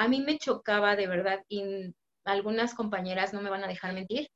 [0.00, 1.94] a mí me chocaba de verdad, y
[2.24, 4.30] algunas compañeras no me van a dejar mentir,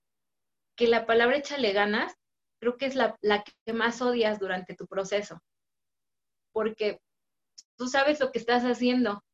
[0.77, 2.15] que la palabra échale ganas
[2.61, 5.41] creo que es la, la que más odias durante tu proceso,
[6.53, 6.99] porque
[7.79, 9.25] tú sabes lo que estás haciendo,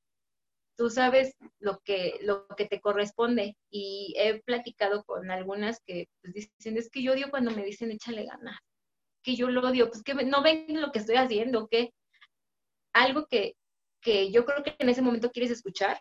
[0.76, 3.56] tú sabes lo que, lo que te corresponde.
[3.68, 7.90] Y he platicado con algunas que pues, dicen, es que yo odio cuando me dicen
[7.90, 8.60] échale ganas,
[9.24, 11.90] que yo lo odio, pues que no ven lo que estoy haciendo, que
[12.94, 13.56] algo que,
[14.00, 16.00] que yo creo que en ese momento quieres escuchar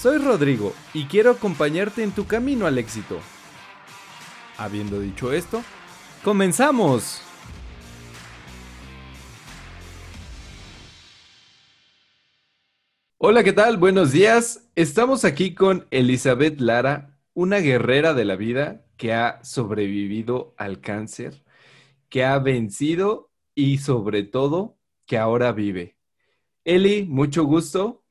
[0.00, 3.20] Soy Rodrigo y quiero acompañarte en tu camino al éxito.
[4.56, 5.62] Habiendo dicho esto,
[6.24, 7.20] ¡Comenzamos!
[13.18, 13.76] Hola, ¿qué tal?
[13.76, 14.70] Buenos días.
[14.74, 21.44] Estamos aquí con Elizabeth Lara, una guerrera de la vida que ha sobrevivido al cáncer,
[22.08, 25.98] que ha vencido y sobre todo que ahora vive.
[26.64, 28.02] Eli, mucho gusto.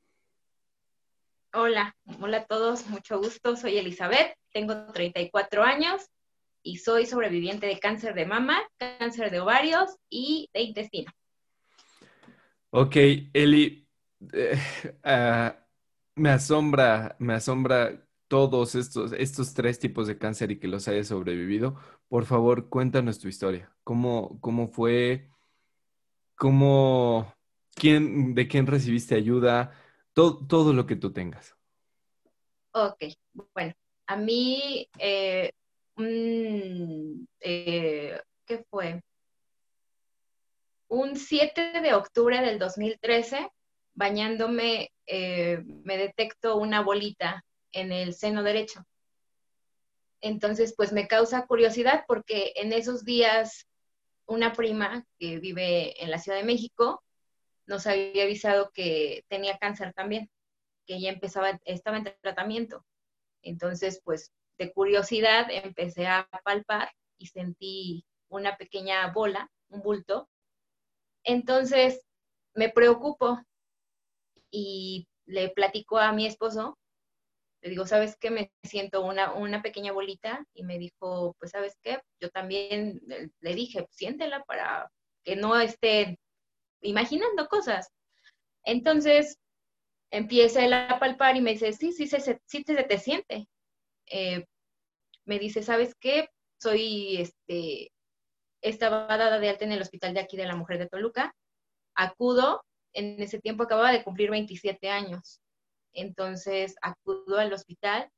[1.52, 3.56] Hola, hola a todos, mucho gusto.
[3.56, 6.00] Soy Elizabeth, tengo 34 años
[6.62, 11.10] y soy sobreviviente de cáncer de mama, cáncer de ovarios y de intestino.
[12.70, 12.94] Ok,
[13.32, 13.84] Eli,
[14.32, 14.60] eh,
[15.02, 15.56] ah,
[16.14, 21.08] me asombra, me asombra todos estos, estos tres tipos de cáncer y que los hayas
[21.08, 21.74] sobrevivido.
[22.08, 23.74] Por favor, cuéntanos tu historia.
[23.82, 25.28] ¿Cómo, cómo fue?
[26.36, 27.34] ¿Cómo,
[27.74, 29.72] quién, de quién recibiste ayuda?
[30.12, 31.54] Todo, todo lo que tú tengas.
[32.72, 33.04] Ok,
[33.54, 33.74] bueno,
[34.06, 35.52] a mí eh,
[37.40, 39.02] eh, ¿qué fue?
[40.88, 43.48] Un 7 de octubre del 2013,
[43.94, 48.84] bañándome, eh, me detecto una bolita en el seno derecho.
[50.20, 53.66] Entonces, pues me causa curiosidad porque en esos días
[54.26, 57.02] una prima que vive en la Ciudad de México
[57.70, 60.28] nos había avisado que tenía cáncer también,
[60.86, 62.84] que ella empezaba, estaba en tratamiento.
[63.42, 70.28] Entonces, pues de curiosidad empecé a palpar y sentí una pequeña bola, un bulto.
[71.22, 72.04] Entonces
[72.54, 73.40] me preocupo
[74.50, 76.76] y le platico a mi esposo,
[77.62, 78.30] le digo, ¿sabes qué?
[78.30, 82.00] Me siento una, una pequeña bolita y me dijo, pues ¿sabes qué?
[82.20, 84.90] Yo también le dije, siéntela para
[85.22, 86.18] que no esté
[86.82, 87.90] imaginando cosas.
[88.64, 89.38] Entonces
[90.10, 93.48] empieza él a palpar y me dice, sí, sí, sí, sí, se te siente.
[94.06, 94.44] Eh,
[95.24, 96.28] me dice, ¿sabes qué?
[96.60, 97.92] Soy, este,
[98.62, 101.34] estaba dada de alta en el hospital de aquí de la mujer de Toluca,
[101.94, 105.40] acudo, en ese tiempo acababa de cumplir 27 años,
[105.92, 108.10] entonces acudo al hospital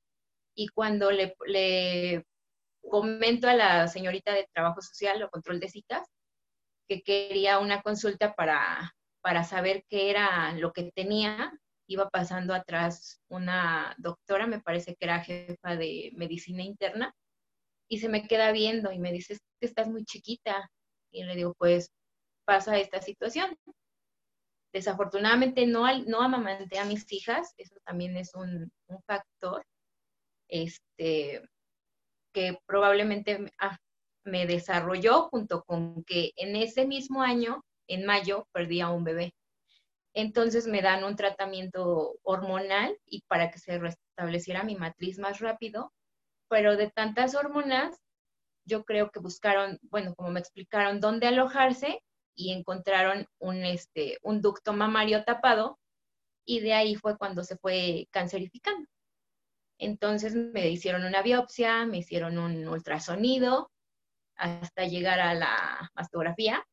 [0.54, 2.24] y cuando le, le
[2.80, 6.06] comento a la señorita de trabajo social o control de citas
[6.92, 11.52] que quería una consulta para, para saber qué era lo que tenía,
[11.86, 17.14] iba pasando atrás una doctora, me parece que era jefa de medicina interna,
[17.88, 20.70] y se me queda viendo y me dice, que estás muy chiquita.
[21.10, 21.90] Y le digo, pues
[22.46, 23.56] pasa esta situación.
[24.72, 28.70] Desafortunadamente no, no amamanté a mis hijas, eso también es un,
[29.06, 29.64] factor
[30.48, 31.42] este,
[32.34, 33.78] que probablemente ah,
[34.24, 39.34] me desarrolló junto con que en ese mismo año, en mayo, perdí a un bebé.
[40.14, 45.92] Entonces me dan un tratamiento hormonal y para que se restableciera mi matriz más rápido,
[46.48, 47.96] pero de tantas hormonas,
[48.64, 52.00] yo creo que buscaron, bueno, como me explicaron, dónde alojarse
[52.36, 55.78] y encontraron un, este, un ducto mamario tapado
[56.44, 58.86] y de ahí fue cuando se fue cancerificando.
[59.78, 63.71] Entonces me hicieron una biopsia, me hicieron un ultrasonido
[64.42, 66.66] hasta llegar a la mastografía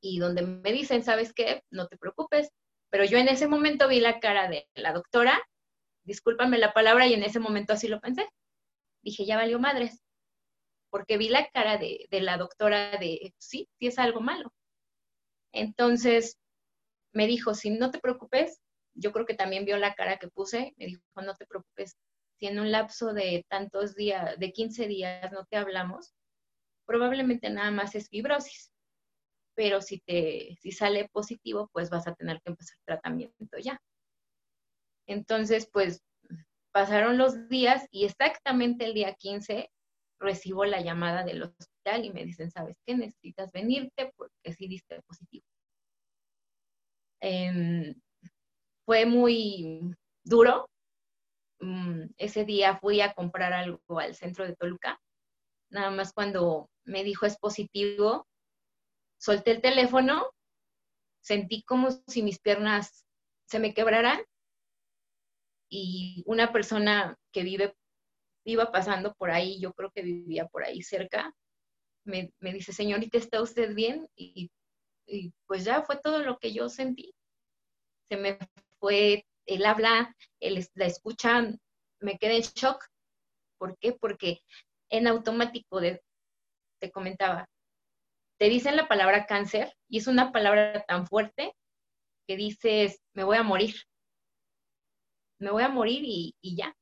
[0.00, 1.62] y donde me dicen, ¿sabes qué?
[1.70, 2.50] No te preocupes.
[2.90, 5.40] Pero yo en ese momento vi la cara de la doctora,
[6.04, 8.28] discúlpame la palabra, y en ese momento así lo pensé.
[9.02, 10.02] Dije, ya valió madres,
[10.90, 14.52] porque vi la cara de, la doctora de, sí, sí es algo malo.
[15.52, 16.38] Entonces
[17.12, 18.60] me dijo, si no te preocupes,
[18.94, 21.96] yo creo que también vio la cara que puse, me dijo, no te preocupes,
[22.38, 26.12] si en un lapso de tantos días, de 15 días no te hablamos,
[26.86, 28.74] probablemente nada más es fibrosis
[29.54, 33.80] pero si, te, si sale positivo, pues vas a tener que empezar tratamiento ya.
[35.06, 36.02] Entonces, pues
[36.72, 39.70] pasaron los días y exactamente el día 15
[40.18, 42.96] recibo la llamada del hospital y me dicen, ¿sabes qué?
[42.96, 45.44] Necesitas venirte porque sí diste positivo.
[47.20, 47.94] Em,
[48.86, 49.94] fue muy
[50.24, 50.68] duro.
[51.60, 54.98] Mm, ese día fui a comprar algo al centro de Toluca.
[55.70, 58.26] Nada más cuando me dijo es positivo,
[59.18, 60.30] solté el teléfono,
[61.20, 63.06] sentí como si mis piernas
[63.46, 64.22] se me quebraran
[65.70, 67.74] y una persona que vive,
[68.44, 71.34] iba pasando por ahí, yo creo que vivía por ahí cerca,
[72.04, 74.08] me, dice, señorita, ¿está usted bien?
[74.16, 74.50] Y,
[75.46, 77.14] pues ya fue todo lo que yo sentí.
[78.08, 78.38] Se me
[78.78, 81.42] fue el habla, el, la escucha,
[82.00, 82.84] me quedé en shock.
[83.58, 83.92] ¿Por qué?
[83.92, 84.40] Porque
[84.90, 85.80] en automático
[86.84, 87.48] te comentaba,
[88.38, 91.54] te dicen la palabra cáncer y es una palabra tan fuerte
[92.26, 93.74] que dices, me voy a morir
[95.44, 96.74] me voy a morir y, ya.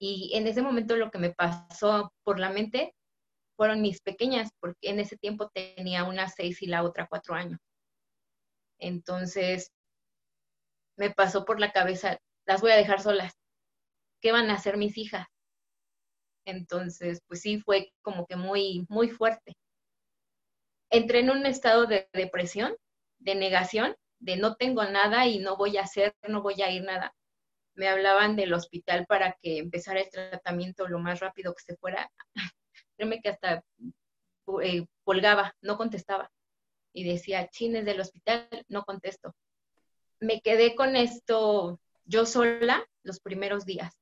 [0.00, 2.94] Y en ese momento lo que me pasó por la mente
[3.56, 7.58] fueron mis pequeñas, porque en ese tiempo tenía una seis y la otra cuatro años.
[8.78, 9.72] Entonces,
[10.98, 13.34] me pasó por la cabeza, las voy a dejar solas.
[14.20, 15.26] ¿Qué van a hacer mis hijas?
[16.46, 19.54] Entonces, pues sí, fue como que muy, muy fuerte.
[20.90, 22.74] Entré en un estado de depresión,
[23.18, 26.82] de negación, de no tengo nada y no voy a hacer, no voy a ir
[26.82, 27.14] nada
[27.76, 32.10] me hablaban del hospital para que empezara el tratamiento lo más rápido que se fuera.
[32.96, 33.62] Créeme que hasta
[34.62, 36.30] eh, colgaba, no contestaba.
[36.92, 39.34] Y decía, chines del hospital, no contesto.
[40.18, 43.94] Me quedé con esto yo sola los primeros días.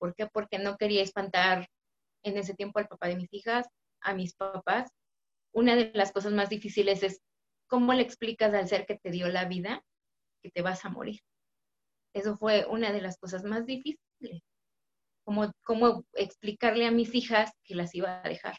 [0.00, 0.26] ¿Por qué?
[0.26, 1.68] Porque no quería espantar
[2.24, 3.68] en ese tiempo al papá de mis hijas,
[4.00, 4.90] a mis papás.
[5.52, 7.20] Una de las cosas más difíciles es
[7.68, 9.84] cómo le explicas al ser que te dio la vida
[10.42, 11.20] que te vas a morir.
[12.14, 14.42] Eso fue una de las cosas más difíciles.
[15.22, 18.56] Como, como explicarle a mis hijas que las iba a dejar,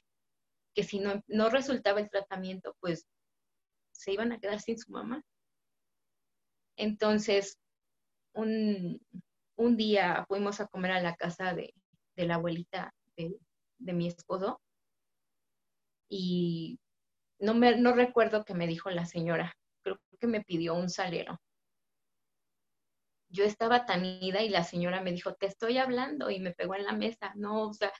[0.75, 3.07] que si no, no resultaba el tratamiento, pues
[3.91, 5.23] se iban a quedar sin su mamá.
[6.77, 7.57] Entonces,
[8.33, 9.01] un,
[9.69, 11.74] día fuimos a comer a la casa de,
[12.16, 13.36] la abuelita de,
[13.80, 14.62] de, mi esposo
[16.10, 16.80] y
[17.40, 19.54] no, me, no recuerdo qué me dijo la señora,
[19.84, 21.40] creo que me pidió un salero
[23.31, 26.75] yo estaba tan ida y la señora me dijo, te estoy hablando y me pegó
[26.75, 27.34] en la mesa.
[27.36, 27.92] No, o sea,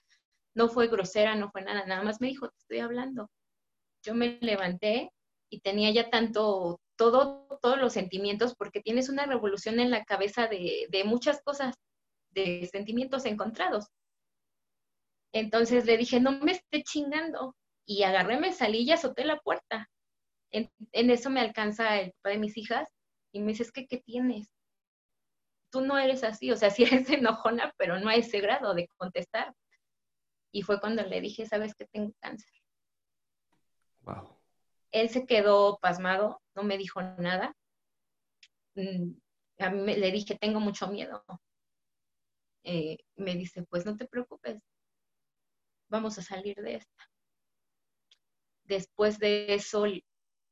[0.54, 3.30] no fue grosera, no fue nada, nada más me dijo, te estoy hablando.
[4.04, 5.10] Yo me levanté
[5.50, 10.46] y tenía ya tanto, todo, todos los sentimientos, porque tienes una revolución en la cabeza
[10.46, 11.76] de, muchas cosas,
[12.30, 13.88] de sentimientos encontrados.
[15.32, 17.56] Entonces le dije, no me esté chingando.
[17.86, 19.88] Y agarré, me salí y azoté la puerta.
[20.52, 22.88] En, en, eso me alcanza el papá de mis hijas
[23.32, 24.48] y me dice, es que, ¿qué tienes?
[25.72, 28.86] tú no eres así, o sea, sí eres enojona, pero no a ese grado de
[28.96, 29.52] contestar.
[30.52, 32.52] Y fue cuando le dije, sabes que tengo cáncer.
[34.02, 34.36] Wow.
[34.92, 37.54] Él se quedó pasmado, no me dijo nada.
[38.74, 39.12] Mm,
[39.58, 41.24] a mí le dije, tengo mucho miedo.
[42.64, 44.60] Eh, me dice, pues no te preocupes,
[45.88, 47.04] vamos a salir de esta.
[48.64, 49.84] Después de eso,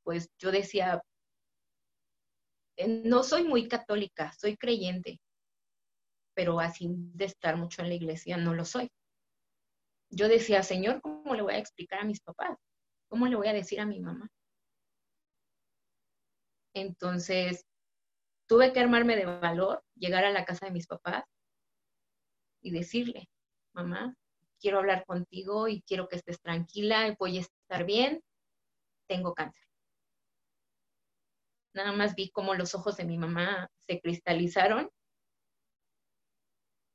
[0.02, 1.00] pues yo decía,
[2.86, 5.20] no soy muy católica, soy creyente,
[6.34, 8.90] pero así de estar mucho en la iglesia no lo soy.
[10.10, 12.58] Yo decía, Señor, ¿cómo le voy a explicar a mis papás?
[13.10, 14.30] ¿Cómo le voy a decir a mi mamá?
[16.74, 17.66] Entonces,
[18.46, 21.24] tuve que armarme de valor, llegar a la casa de mis papás
[22.62, 23.28] y decirle,
[23.74, 24.14] mamá,
[24.60, 28.22] quiero hablar contigo y quiero que estés tranquila, voy a estar bien,
[29.08, 29.70] tengo cáncer
[31.72, 34.90] nada más vi cómo los ojos de mi mamá se cristalizaron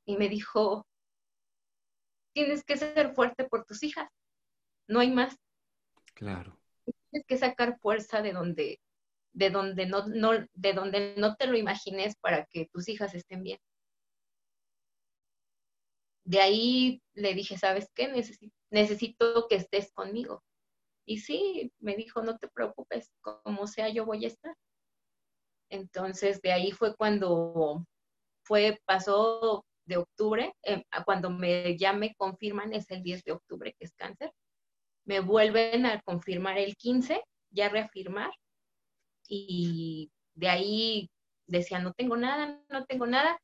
[0.06, 0.86] y me dijo,
[2.32, 4.08] tienes que ser fuerte por tus hijas,
[4.88, 5.36] no hay más.
[6.16, 6.58] Claro.
[7.10, 8.80] Tienes que sacar fuerza de donde,
[9.34, 13.42] de donde no, no, de donde no te lo imagines para que tus hijas estén
[13.42, 13.58] bien.
[16.24, 18.08] De ahí le dije, ¿sabes qué?
[18.08, 20.42] Necesito, necesito que estés conmigo.
[21.04, 24.56] Y sí, me dijo, no te preocupes, como sea, yo voy a estar.
[25.70, 27.84] Entonces, de ahí fue cuando
[28.42, 33.74] fue, pasó de octubre, eh, cuando me, ya me confirman, es el 10 de octubre
[33.78, 34.32] que es cáncer.
[35.06, 38.30] Me vuelven a confirmar el 15, ya reafirmar.
[39.28, 41.10] Y de ahí
[41.46, 43.40] decía, no tengo nada, no tengo nada.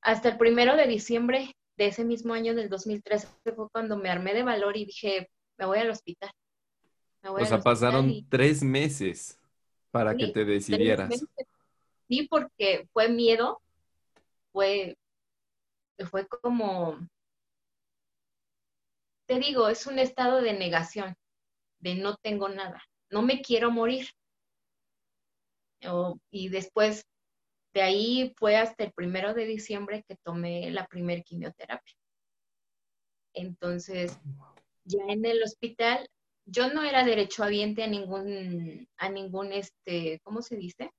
[0.00, 4.34] Hasta el primero de diciembre de ese mismo año del 2013 fue cuando me armé
[4.34, 6.32] de valor y dije, me voy al hospital.
[7.22, 9.38] o sea, pasaron tres meses
[9.92, 11.24] para que te decidieras.
[12.08, 13.60] Sí, porque fue miedo,
[14.52, 14.96] fue
[16.06, 16.98] fue como,
[19.26, 21.16] te digo, es un estado de negación,
[21.80, 24.08] de no tengo nada, no me quiero morir.
[26.30, 27.04] y después
[27.74, 31.94] de ahí fue hasta el primero de diciembre que tomé la primer quimioterapia.
[33.34, 34.18] Entonces,
[34.84, 36.06] ya en el hospital,
[36.44, 40.90] yo no era derechohabiente a ningún, a ningún, este, ¿cómo se dice?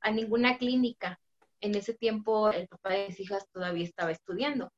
[0.00, 1.20] A ninguna clínica.
[1.60, 4.72] En ese tiempo el papá de mis hijas todavía estaba estudiando.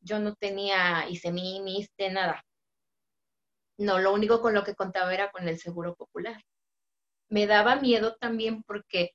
[0.00, 2.42] Yo no tenía ISEMI, ni ISTE, nada.
[3.78, 6.42] No, lo único con lo que contaba era con el seguro popular.
[7.30, 9.12] Me daba miedo también porque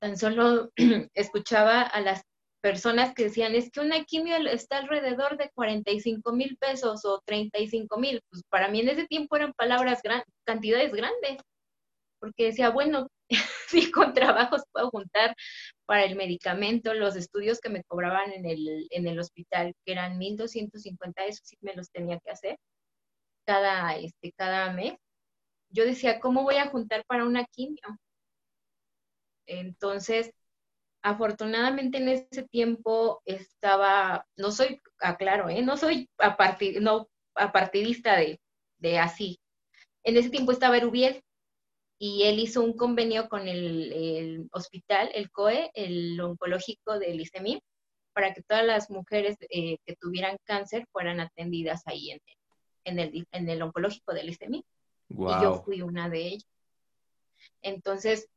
[0.00, 0.70] tan solo
[1.14, 2.22] escuchaba a las
[2.60, 7.98] personas que decían, es que una quimio está alrededor de 45 mil pesos o 35
[7.98, 8.20] mil.
[8.30, 11.38] Pues para mí en ese tiempo eran palabras, gran, cantidades grandes,
[12.26, 13.08] porque decía, bueno,
[13.68, 15.36] sí, con trabajos puedo juntar
[15.86, 20.18] para el medicamento, los estudios que me cobraban en el, en el hospital, que eran
[20.18, 22.58] 1.250, eso sí me los tenía que hacer
[23.46, 24.94] cada, este, cada mes.
[25.70, 27.78] Yo decía, ¿cómo voy a juntar para una quimio?
[29.46, 30.32] Entonces,
[31.02, 35.62] afortunadamente en ese tiempo estaba, no soy, aclaro, ¿eh?
[35.62, 36.10] no soy
[36.80, 38.40] no, apartidista de,
[38.78, 39.38] de así.
[40.02, 41.22] En ese tiempo estaba Erubiel
[41.98, 47.62] y él hizo un convenio con el, hospital, el COE, el oncológico del ISEMI,
[48.12, 52.20] para que todas las mujeres eh, que tuvieran cáncer fueran atendidas ahí en,
[52.84, 54.64] en, el, en el oncológico del ISEMI.
[55.08, 56.48] Y yo fui una de ellas.
[57.62, 58.28] Entonces,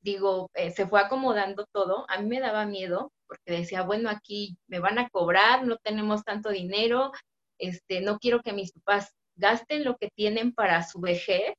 [0.00, 2.06] digo, eh, se fue acomodando todo.
[2.08, 6.24] A mí me daba miedo porque decía, bueno, aquí me van a cobrar, no tenemos
[6.24, 7.12] tanto dinero,
[7.58, 11.54] este, no quiero que mis papás gasten lo que tienen para su vejez.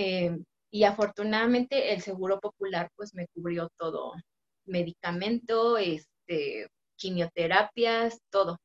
[0.00, 0.38] Eh,
[0.70, 4.12] y afortunadamente el Seguro Popular pues me cubrió todo,
[4.64, 8.58] medicamento, este, quimioterapias, todo.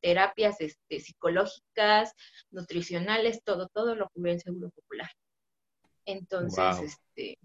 [0.00, 2.14] Terapias este, psicológicas,
[2.50, 5.10] nutricionales, todo, todo lo cubrió el Seguro Popular.
[6.06, 7.38] Entonces, este,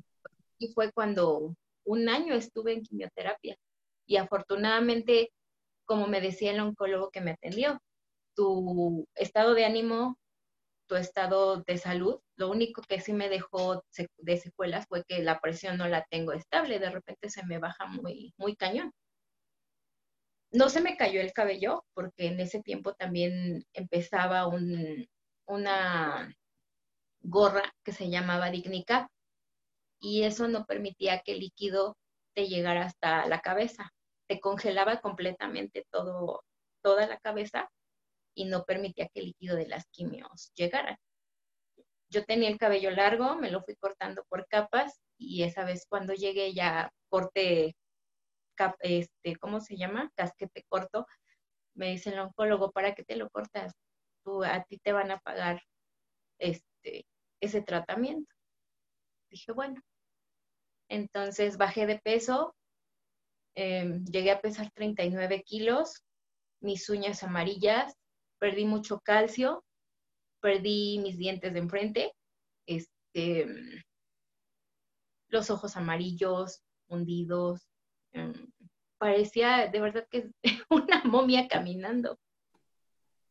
[0.57, 3.57] y fue cuando un año estuve en quimioterapia.
[4.07, 5.33] Y afortunadamente,
[5.83, 7.77] como me decía el oncólogo que me atendió,
[8.35, 10.17] tu estado de ánimo,
[10.87, 13.83] tu estado de salud, lo único que sí me dejó
[14.17, 17.85] de secuelas fue que la presión no la tengo estable, de repente se me baja
[17.87, 18.91] muy, muy cañón.
[20.51, 25.07] No se me cayó el cabello porque en ese tiempo también empezaba un,
[25.47, 26.33] una
[27.21, 29.09] gorra que se llamaba Dignica
[29.99, 31.97] y eso no permitía que el líquido
[32.35, 33.91] te llegara hasta la cabeza.
[34.27, 36.43] Te congelaba completamente todo,
[36.81, 37.69] toda la cabeza
[38.35, 40.99] y no permitía que el líquido de las quimios llegara.
[42.09, 46.13] Yo tenía el cabello largo, me lo fui cortando por capas y esa vez cuando
[46.13, 47.75] llegué ya corté,
[48.79, 50.11] este, ¿cómo se llama?
[50.15, 51.07] Casquete corto.
[51.73, 53.73] Me dice el oncólogo, ¿para qué te lo cortas?
[54.23, 55.61] Tú, a ti te van a pagar
[56.39, 57.05] este,
[57.41, 58.33] ese tratamiento.
[59.29, 59.81] Dije, bueno.
[60.89, 62.55] Entonces bajé de peso,
[63.55, 66.03] em, llegué a pesar 39 kilos,
[66.61, 67.95] mis uñas amarillas,
[68.39, 69.63] perdí mucho calcio,
[70.41, 72.13] perdí mis dientes de enfrente,
[72.67, 73.47] este,
[75.29, 77.67] los ojos amarillos, hundidos.
[78.13, 78.51] Em,
[78.97, 80.29] parecía de verdad que
[80.69, 82.17] una momia caminando.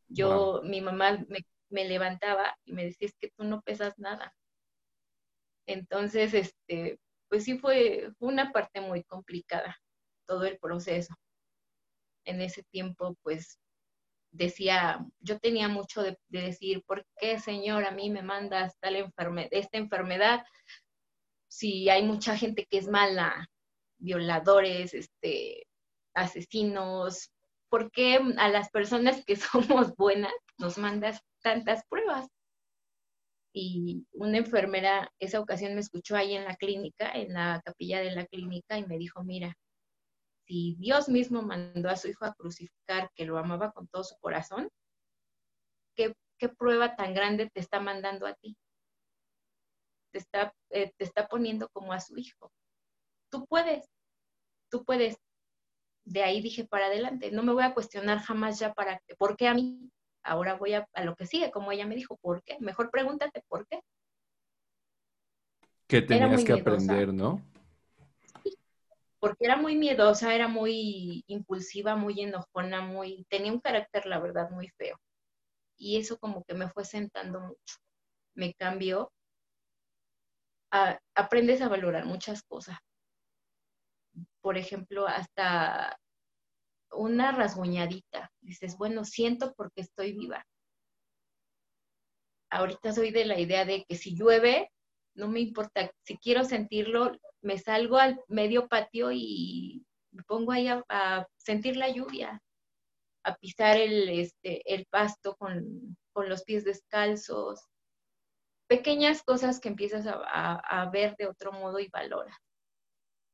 [0.07, 4.33] Yo, mi mamá me me levantaba y me decía, es que tú no pesas nada.
[5.67, 9.75] Entonces, este, pues sí fue, una parte muy complicada
[10.27, 11.13] todo el proceso.
[12.25, 13.59] En ese tiempo, pues
[14.35, 19.49] decía, yo tenía mucho de, decir, ¿por qué, Señor, a mí me mandas tal enfermedad,
[19.51, 20.45] esta enfermedad?
[21.47, 23.47] Si hay mucha gente que es mala,
[23.97, 25.67] violadores, este,
[26.13, 27.31] asesinos,
[27.69, 29.35] ¿por qué a las personas que
[29.85, 32.27] somos buenas nos mandas tantas pruebas.
[33.53, 38.11] Y una enfermera esa ocasión me escuchó ahí en la clínica, en la capilla de
[38.11, 39.55] la clínica, y me dijo, mira,
[40.45, 44.15] si Dios mismo mandó a su hijo a crucificar, que lo amaba con todo su
[44.19, 44.69] corazón,
[45.95, 46.15] ¿qué,
[46.57, 48.55] prueba tan grande te está mandando a ti?
[50.11, 52.51] Te está, eh, te está poniendo como a su hijo.
[53.31, 53.89] Tú puedes,
[54.69, 55.17] tú puedes.
[56.05, 59.47] De ahí dije para adelante, no me voy a cuestionar jamás ya para, ¿por qué
[59.47, 59.89] a mí?
[60.25, 62.57] ahora voy a, lo que sigue, como ella me dijo, ¿por qué?
[62.59, 63.79] Mejor pregúntate por qué.
[65.87, 67.41] Que tenías que aprender, ¿no?
[69.25, 74.51] Porque era muy miedosa, era muy impulsiva, muy enojona, muy, tenía un carácter, la verdad,
[74.51, 74.99] muy feo.
[75.79, 77.75] Y eso como que me fue sentando mucho.
[78.35, 79.11] Me cambió.
[81.15, 82.77] aprendes a valorar muchas cosas.
[84.41, 85.97] Por ejemplo, hasta
[86.91, 88.31] una rasguñadita.
[88.41, 90.45] Dices, bueno, siento porque estoy viva.
[92.51, 94.69] Ahorita soy de la idea de que si llueve,
[95.15, 95.91] no me importa.
[96.03, 101.89] Si quiero sentirlo, me salgo al medio patio y me pongo ahí a, sentir la
[101.89, 102.41] lluvia,
[103.23, 107.65] a pisar el, este, el pasto con, con los pies descalzos.
[108.67, 112.37] Pequeñas cosas que empiezas a, a ver de otro modo y valoras.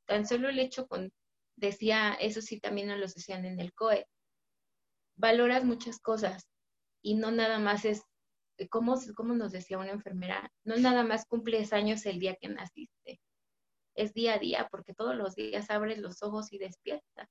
[0.07, 1.11] Tan solo el hecho con
[1.55, 4.07] decía, eso sí también nos lo decían en el COE,
[5.15, 6.47] valoras muchas cosas
[7.03, 8.03] y no nada más es,
[8.69, 13.19] como, como nos decía una enfermera, no nada más cumples años el día que naciste,
[13.95, 17.27] es día a día, porque todos los días abres los ojos y despiertas.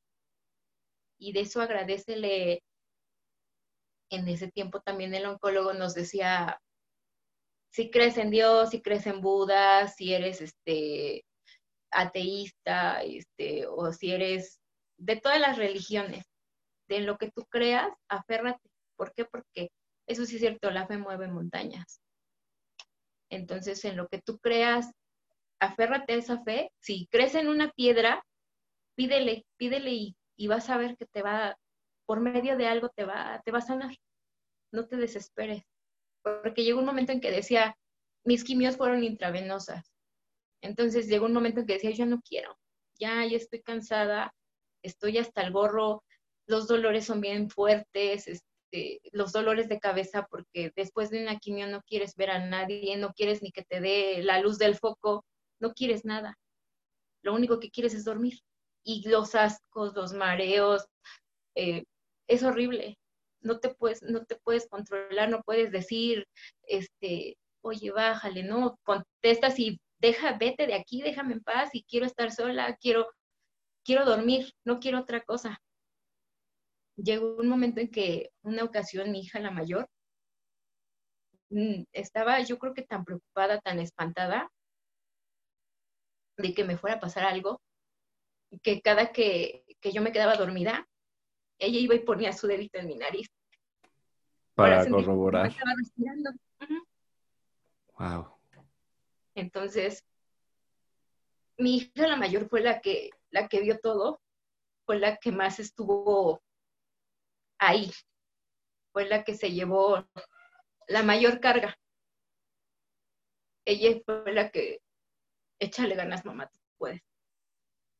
[1.19, 2.63] Y de eso agradecele.
[4.11, 6.61] En ese tiempo también el oncólogo nos decía,
[7.73, 11.25] si crees en Dios, si crees en Buda, si eres este
[11.93, 14.61] ateísta, este, o si eres
[14.99, 16.25] de todas las religiones,
[16.89, 18.69] de lo que tú creas, aférrate.
[18.97, 19.25] ¿Por qué?
[19.25, 19.71] Porque
[20.11, 22.03] eso sí es cierto, la fe mueve montañas.
[23.31, 24.91] Entonces, en lo que tú creas,
[25.61, 26.73] aférrate a esa fe.
[26.81, 28.25] Si crees en una piedra,
[28.97, 31.57] pídele, pídele y, vas a ver que te va,
[32.07, 33.95] por medio de algo te va, te va a sanar.
[34.73, 35.63] No te desesperes.
[36.23, 37.77] Porque llegó un momento en que decía,
[38.25, 39.93] mis quimios fueron intravenosas.
[40.61, 42.59] Entonces llegó un momento en que decía, yo no quiero,
[42.99, 44.35] ya, ya estoy cansada,
[44.83, 46.03] estoy hasta el gorro,
[46.47, 48.27] los dolores son bien fuertes,
[48.71, 52.97] este, los dolores de cabeza, porque después de una quimio no quieres ver a nadie,
[52.97, 55.25] no quieres ni que te dé la luz del foco,
[55.61, 56.39] no quieres nada.
[57.23, 58.39] Lo único que quieres es dormir.
[58.85, 60.87] Y los ascos, los mareos,
[61.55, 61.85] eh,
[62.29, 62.97] es horrible.
[63.43, 66.27] No te puedes, no te puedes controlar, no puedes decir,
[66.63, 72.07] este, oye, bájale, no, contestas y deja, vete de aquí, déjame en paz y quiero
[72.07, 73.09] estar sola, quiero,
[73.85, 75.61] quiero dormir, no quiero otra cosa.
[77.03, 79.89] Llegó un momento en que una ocasión mi hija, la mayor,
[81.51, 84.51] mm, estaba yo creo que tan preocupada, tan espantada
[86.37, 87.61] de que me fuera a pasar algo,
[88.63, 90.87] que cada que, yo me quedaba dormida,
[91.59, 93.29] ella iba y ponía su dedito en mi nariz.
[94.55, 95.55] Para, corroborar.
[97.99, 98.39] Wow.
[99.35, 100.05] Entonces,
[101.57, 104.21] mi hija la mayor fue la que, la que vio todo,
[104.85, 106.43] fue la que más estuvo
[107.61, 107.93] ahí,
[108.93, 110.09] fue la que se llevó
[110.89, 111.79] la mayor carga.
[113.65, 114.81] Ella fue la que,
[115.61, 117.03] échale ganas, mamá, tú puedes.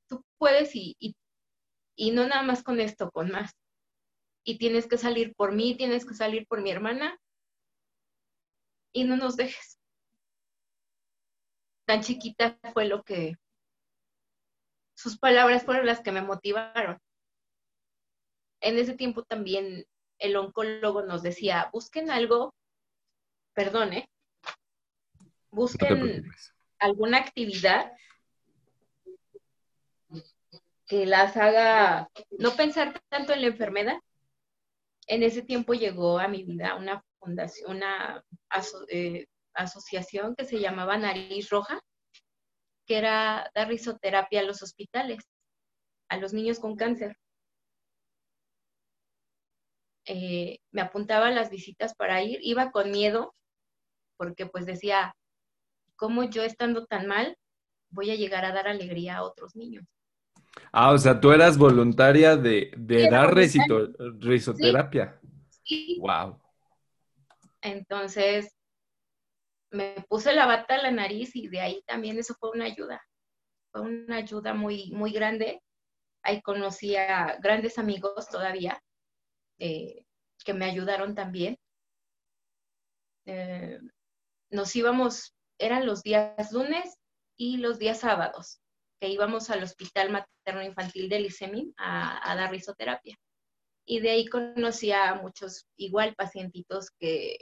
[0.09, 1.15] Tú puedes y, y,
[1.97, 3.53] y no nada más con esto, con más.
[4.45, 7.21] Y tienes que salir por mí, tienes que salir por mi hermana
[8.93, 9.81] y no nos dejes
[11.91, 13.35] tan chiquita fue lo que,
[14.97, 17.01] sus palabras fueron las que me motivaron.
[18.61, 19.87] En ese tiempo también
[20.19, 22.55] el oncólogo nos decía, busquen algo,
[23.55, 24.09] perdone,
[25.51, 26.31] busquen
[26.79, 27.93] alguna actividad
[30.87, 33.99] que las haga no pensar tanto en la enfermedad.
[35.07, 38.25] En ese tiempo llegó a mi vida una fundación, una
[38.89, 41.81] eh, asociación que se llamaba Nariz Roja,
[42.87, 45.23] que era dar risoterapia a los hospitales,
[46.09, 47.17] a los niños con cáncer.
[50.13, 53.33] Eh, me apuntaba a las visitas para ir, iba con miedo,
[54.17, 55.15] porque pues decía,
[55.95, 57.37] ¿cómo yo estando tan mal
[57.91, 59.85] voy a llegar a dar alegría a otros niños?
[60.73, 62.73] Ah, o sea, tú eras voluntaria de,
[63.09, 65.21] dar risoterapia.
[65.63, 65.97] Sí.
[66.01, 66.41] Wow.
[67.61, 68.53] Entonces,
[69.71, 73.01] me puse la bata a la nariz y de ahí también eso fue una ayuda.
[73.71, 75.63] Fue una ayuda muy, muy grande.
[76.25, 78.83] Ahí conocí a grandes amigos todavía
[79.61, 80.05] eh,
[80.45, 81.57] que me ayudaron también.
[83.27, 83.79] Eh,
[84.51, 86.97] nos íbamos, eran los días lunes
[87.37, 88.61] y los días sábados,
[89.01, 93.17] que íbamos al Hospital Materno Infantil de Lisemin a, a dar risoterapia.
[93.87, 97.39] Y de ahí conocí a muchos igual pacientitos que,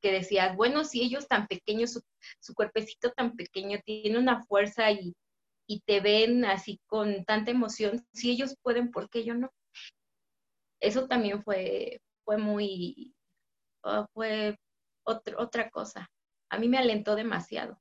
[0.00, 2.00] que decías, bueno, si ellos tan pequeños,
[2.40, 5.14] su, cuerpecito tan pequeño tiene una fuerza y,
[5.86, 9.52] te ven así con tanta emoción, si ellos pueden, ¿por qué yo no?
[10.80, 13.14] Eso también fue, fue muy,
[13.82, 14.58] oh, fue
[15.04, 16.10] otra cosa.
[16.50, 17.80] A mí me alentó demasiado.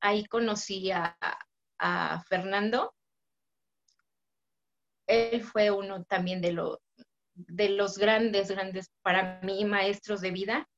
[0.00, 1.16] Ahí conocí a,
[2.28, 2.94] Fernando.
[5.06, 6.78] Él fue uno también de, los
[7.34, 10.68] de los grandes, grandes, para mí, maestros de vida.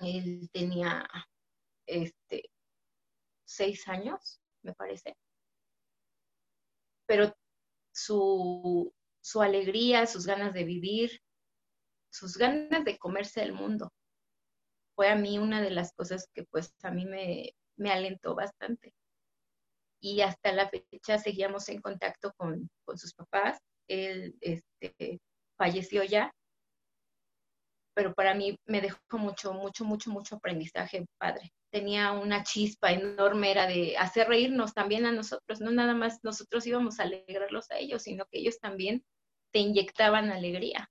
[0.00, 1.06] Él tenía
[1.86, 2.50] este,
[3.44, 5.16] seis años, me parece.
[7.06, 7.34] pero
[7.92, 11.20] su, su alegría, sus ganas de vivir,
[12.10, 13.92] sus ganas de comerse el mundo,
[14.94, 18.92] fue a mí una de las cosas que pues a mí me, me alentó bastante.
[20.00, 23.58] Y hasta la fecha seguíamos en contacto con, con sus papás.
[23.88, 25.20] Él este,
[25.56, 26.32] falleció ya,
[27.94, 31.52] pero para mí me dejó mucho, mucho, mucho, mucho aprendizaje padre.
[31.70, 36.66] Tenía una chispa enorme, era de hacer reírnos también a nosotros, no nada más nosotros
[36.66, 39.04] íbamos a alegrarlos a ellos, sino que ellos también
[39.52, 40.88] te inyectaban alegría.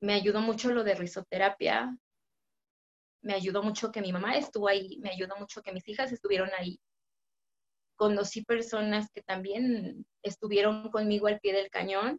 [0.00, 1.96] Me ayudó mucho lo de risoterapia,
[3.22, 6.50] me ayudó mucho que mi mamá estuvo ahí, me ayudó mucho que mis hijas estuvieron
[6.56, 6.80] ahí.
[7.96, 12.18] Conocí personas que también estuvieron conmigo al pie del cañón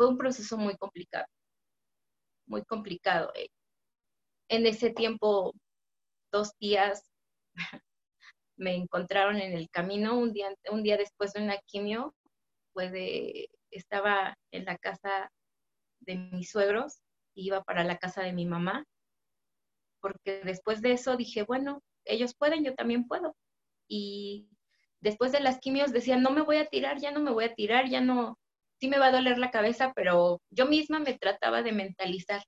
[0.00, 1.26] fue un proceso muy complicado,
[2.46, 3.30] muy complicado.
[3.34, 3.50] Eh.
[4.48, 5.52] En ese tiempo,
[6.32, 7.12] dos días
[8.56, 12.14] me encontraron en el camino, un día, un día después de una quimio,
[13.70, 15.30] estaba en la casa
[16.00, 17.02] de mis suegros,
[17.34, 18.86] iba para la casa de mi mamá,
[20.00, 23.36] porque después de eso dije, bueno, ellos pueden, yo también puedo.
[23.86, 24.48] Y
[25.02, 27.54] después de las quimios decían, no me voy a tirar, ya no me voy a
[27.54, 28.39] tirar, ya no,
[28.80, 32.42] sí me va a doler la cabeza, pero yo misma me trataba de mentalizar,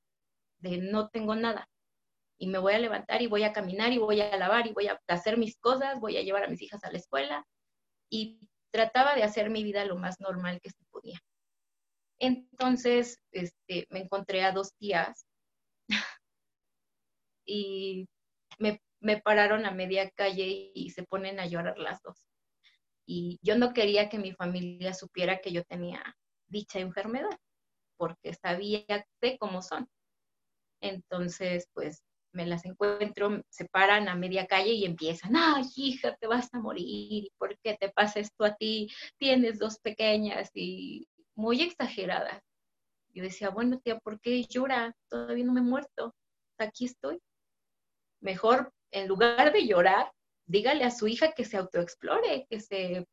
[0.61, 1.69] de no tengo nada.
[2.39, 4.89] Y me voy a levantar y voy a caminar y voy a lavar y voy
[4.89, 7.47] a hacer mis cosas, voy a llevar a mis hijas a la escuela.
[8.11, 11.21] Y trataba de hacer mi vida lo más normal que se podía.
[12.19, 15.27] Entonces, este, me encontré a dos tías
[17.45, 18.09] y
[18.59, 22.27] me, me pararon a media calle y se ponen a llorar las dos.
[23.07, 26.03] Y yo no quería que mi familia supiera que yo tenía
[26.53, 27.37] dicha enfermedad,
[27.97, 28.85] porque sabía
[29.21, 29.89] de cómo son.
[30.81, 36.27] Entonces, pues me las encuentro, se paran a media calle y empiezan, ay, hija, te
[36.27, 38.91] vas a morir, ¿por qué te pasa esto a ti?
[39.19, 42.43] Tienes dos pequeñas y muy exageradas.
[43.15, 44.95] Yo decía, bueno, tía, ¿por qué llora?
[45.09, 46.15] Todavía no me he muerto,
[46.59, 47.19] aquí estoy.
[48.21, 50.11] Mejor, en lugar de llorar,
[50.47, 53.07] dígale a su hija que se autoexplore, que se,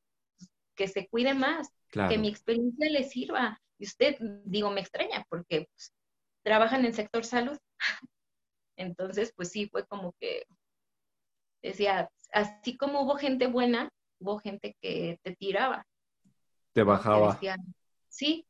[0.80, 3.62] que se cuide más, que mi experiencia le sirva.
[3.78, 4.15] Y usted,
[4.46, 5.94] digo, me extraña porque pues,
[6.42, 7.58] trabajan en el sector salud.
[8.78, 10.46] Entonces, pues sí, fue como que
[11.62, 13.89] decía, así como hubo gente buena,
[14.22, 15.86] hubo gente que te tiraba.
[16.72, 17.38] Te bajaba.
[18.08, 18.48] sí,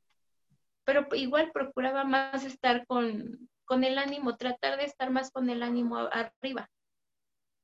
[0.83, 5.63] pero igual procuraba más estar con, con el ánimo, tratar de estar más con el
[5.63, 6.69] ánimo arriba.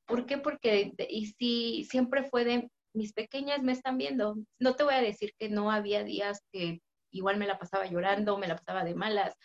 [0.07, 0.39] ¿Por qué?
[0.39, 4.35] Porque, y si siempre fue de, mis pequeñas me están viendo.
[4.59, 6.81] No te voy a decir que no había días que
[7.11, 9.35] igual me la pasaba llorando, me la pasaba de malas,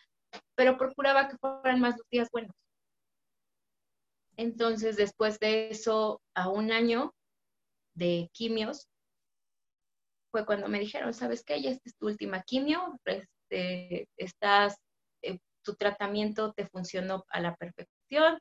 [0.55, 2.55] pero procuraba que fueran más los días buenos.
[4.37, 7.13] Entonces, después de eso, a un año
[7.95, 8.89] de quimios,
[10.31, 11.61] fue cuando me dijeron, ¿sabes qué?
[11.61, 14.77] Ya es tu última quimio, este, estás,
[15.23, 18.39] eh, tu tratamiento te funcionó a la perfección,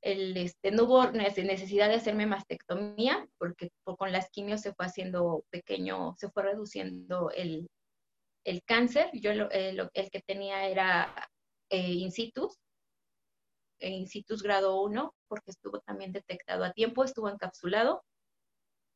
[0.00, 5.44] el, este, no hubo necesidad de hacerme mastectomía porque con las quimios se fue haciendo
[5.50, 7.68] pequeño, se fue reduciendo el,
[8.44, 9.10] el cáncer.
[9.12, 11.14] Yo eh, el que tenía era
[11.70, 12.48] eh, in situ,
[13.80, 18.04] in situ grado 1, porque estuvo también detectado a tiempo, estuvo encapsulado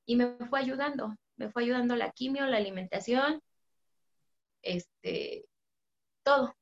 [0.07, 3.41] y me fue ayudando, me fue ayudando la quimio, la alimentación,
[4.63, 5.45] este,
[6.25, 6.55] todo.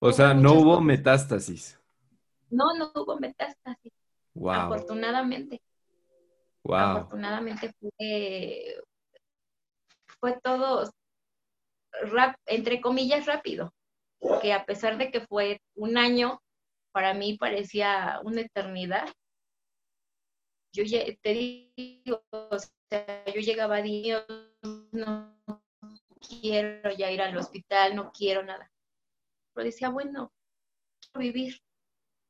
[0.00, 1.78] O sea, no hubo metástasis.
[2.50, 3.92] No, no hubo metástasis.
[4.46, 5.60] Afortunadamente.
[6.64, 8.82] Afortunadamente fue,
[10.20, 10.90] fue todo,
[12.46, 13.72] entre comillas, rápido.
[14.42, 16.42] Que a pesar de que fue un año,
[16.92, 19.08] para mí parecía una eternidad.
[20.72, 20.84] Yo
[21.22, 22.58] te digo, o
[22.90, 24.26] sea, yo llegaba a Dios,
[24.92, 25.38] no
[26.20, 28.70] quiero ya ir al hospital, no quiero nada.
[29.54, 30.32] Pero decía, bueno,
[31.00, 31.60] quiero vivir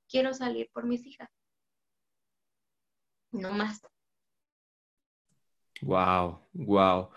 [0.08, 1.28] quiero salir por mis hijas.
[3.32, 3.80] No más.
[5.82, 7.10] Wow, wow.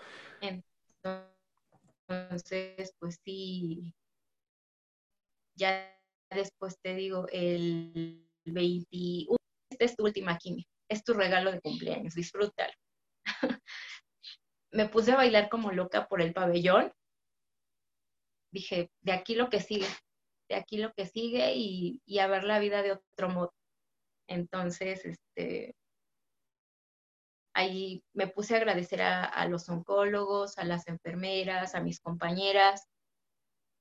[2.08, 3.94] Entonces, pues sí,
[5.56, 5.98] ya
[6.30, 9.36] después te digo, el 21,
[9.70, 12.72] esta es tu última quimio, es tu regalo de cumpleaños, disfrútalo.
[14.70, 16.92] Me puse a bailar como loca por el pabellón.
[18.52, 19.86] Dije, de aquí lo que sigue,
[20.54, 23.52] aquí lo que sigue y, a ver la vida de otro modo.
[24.28, 25.74] Entonces, este,
[27.54, 32.88] ahí me puse a agradecer a, los oncólogos, a las enfermeras, a mis compañeras.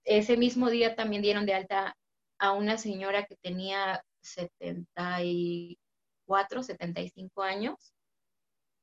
[0.04, 1.96] Ese mismo día también dieron de alta
[2.40, 7.94] a una señora que tenía 74, 75 años.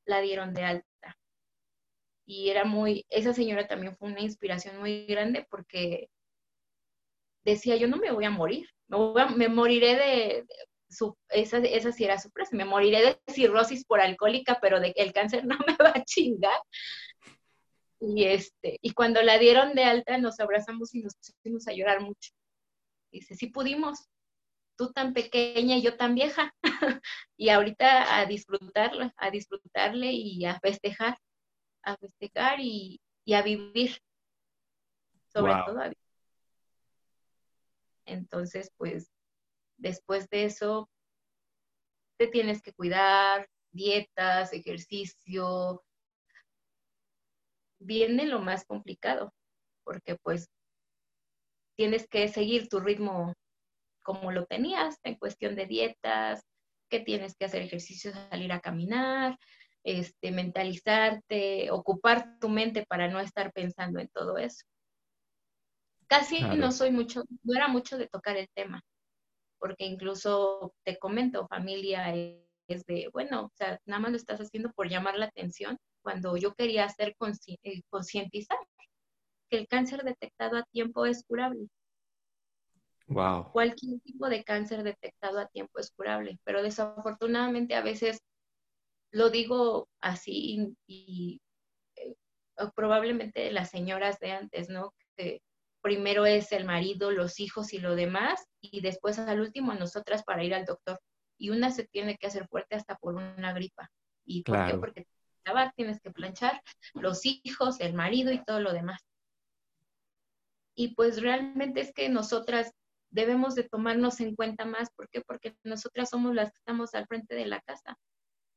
[0.05, 1.17] la dieron de alta.
[2.25, 6.09] Y era muy, esa señora también fue una inspiración muy grande porque
[7.43, 8.67] decía, yo no me voy a morir,
[9.35, 10.45] me, moriré de,
[10.89, 14.93] su, esa, esa sí era su frase, me moriré de cirrosis por alcohólica, pero de
[14.95, 16.59] el cáncer no me va a chingar.
[18.01, 22.01] Y, este, y cuando la dieron de alta nos abrazamos y nos pusimos a llorar
[22.01, 22.31] mucho.
[23.11, 24.07] Dice, sí pudimos,
[24.77, 26.53] tú tan pequeña y yo tan vieja.
[27.37, 31.17] y ahorita a disfrutarla, a disfrutarle y a festejar,
[31.83, 33.01] a festejar y,
[33.33, 34.01] a vivir.
[35.27, 35.98] Sobre todo a vivir.
[38.09, 39.11] Entonces, pues,
[39.77, 40.89] después de eso,
[42.17, 45.83] te tienes que cuidar, dietas, ejercicio.
[47.79, 49.33] Viene lo más complicado,
[49.85, 50.49] porque pues
[51.77, 53.33] tienes que seguir tu ritmo
[54.03, 56.43] como lo tenías en cuestión de dietas,
[56.89, 59.37] que tienes que hacer ejercicio, salir a caminar,
[59.83, 64.65] este, mentalizarte, ocupar tu mente para no estar pensando en todo eso.
[66.09, 68.81] Casi no soy mucho, no era mucho de tocar el tema,
[69.59, 72.15] porque incluso te comento, familia
[72.67, 76.35] es de, bueno, o sea, nada más lo estás haciendo por llamar la atención, cuando
[76.35, 77.15] yo quería hacer
[77.63, 78.57] eh, concientizar
[79.51, 81.67] que el cáncer detectado a tiempo es curable.
[83.07, 83.51] Wow.
[83.51, 88.21] Cualquier tipo de cáncer detectado a tiempo es curable, pero desafortunadamente a veces
[89.11, 91.41] lo digo así y,
[91.95, 92.15] eh,
[92.75, 94.93] probablemente las señoras de antes, ¿no?
[95.15, 95.41] Que
[95.81, 100.43] primero es el marido, los hijos y lo demás, y después al último nosotras para
[100.43, 100.99] ir al doctor.
[101.37, 103.89] Y una se tiene que hacer fuerte hasta por una gripa.
[104.25, 104.77] ¿Y por qué?
[104.77, 105.07] Porque
[105.75, 106.61] tienes que planchar,
[106.93, 109.01] los hijos, el marido y todo lo demás.
[110.75, 112.71] Y pues realmente es que nosotras
[113.09, 114.89] debemos de tomarnos en cuenta más.
[114.95, 115.21] ¿Por qué?
[115.21, 117.97] Porque nosotras somos las que estamos al frente de la casa.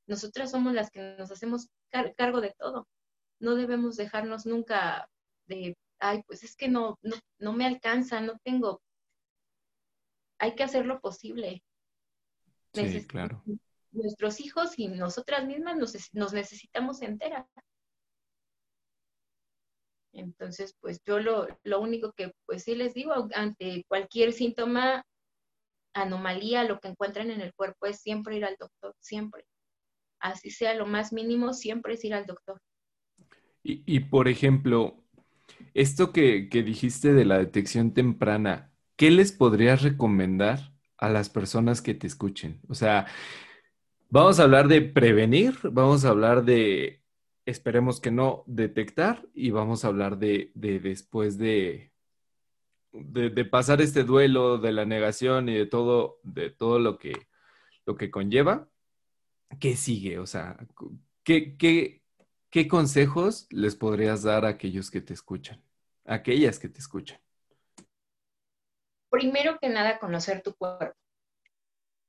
[0.07, 1.69] Nosotras somos las que nos hacemos
[2.17, 2.87] cargo de todo.
[3.41, 5.09] No debemos dejarnos nunca
[5.47, 8.83] de, ay, pues es que no, no, no me alcanza, no tengo.
[10.39, 11.63] Hay que hacer lo posible.
[12.73, 13.43] Sí, claro.
[13.93, 17.47] Nuestros hijos y nosotras mismas nos, nos necesitamos enteras.
[20.13, 25.05] Entonces, pues yo lo, lo único que pues sí les digo, ante cualquier síntoma,
[25.95, 29.47] anomalía, lo que encuentran en el cuerpo es siempre ir al doctor, siempre.
[30.19, 32.61] Así sea lo más mínimo, siempre es ir al doctor.
[33.63, 35.02] Y, y por ejemplo,
[35.75, 41.83] esto que, que dijiste de la detección temprana, ¿qué les podrías recomendar a las personas
[41.83, 42.61] que te escuchen?
[42.69, 43.07] O sea,
[44.11, 47.03] vamos a hablar de prevenir, vamos a hablar de
[47.47, 51.93] esperemos que no detectar y vamos a hablar de, después de,
[52.93, 57.29] de, pasar este duelo de la negación y de todo, de todo lo que,
[57.87, 58.69] lo que conlleva.
[59.61, 60.19] ¿Qué sigue?
[60.19, 60.57] O sea,
[61.25, 62.02] ¿qué, qué,
[62.53, 65.61] qué consejos les podrías dar a aquellos que te escuchan?
[66.05, 67.19] Aquellas que te escuchan.
[69.11, 70.95] Primero que nada, conocer tu cuerpo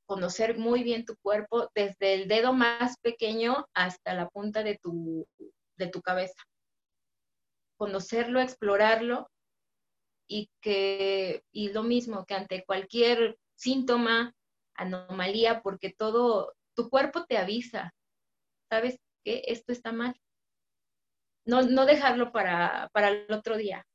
[0.06, 5.28] conocer muy bien tu cuerpo desde el dedo más pequeño hasta la punta de tu,
[5.78, 6.40] de tu cabeza.
[7.78, 9.30] Conocerlo, explorarlo
[10.28, 14.34] y que, y lo mismo que ante cualquier síntoma,
[14.76, 17.94] anomalía, porque todo, tu cuerpo te avisa,
[18.70, 20.16] sabes que esto está mal.
[21.46, 23.86] No, no dejarlo para, para el otro día,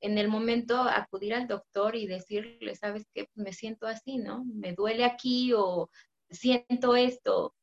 [0.00, 4.44] en el momento acudir al doctor y decirle, sabes qué, me siento así, ¿no?
[4.44, 5.90] Me duele aquí o
[6.30, 7.54] siento esto.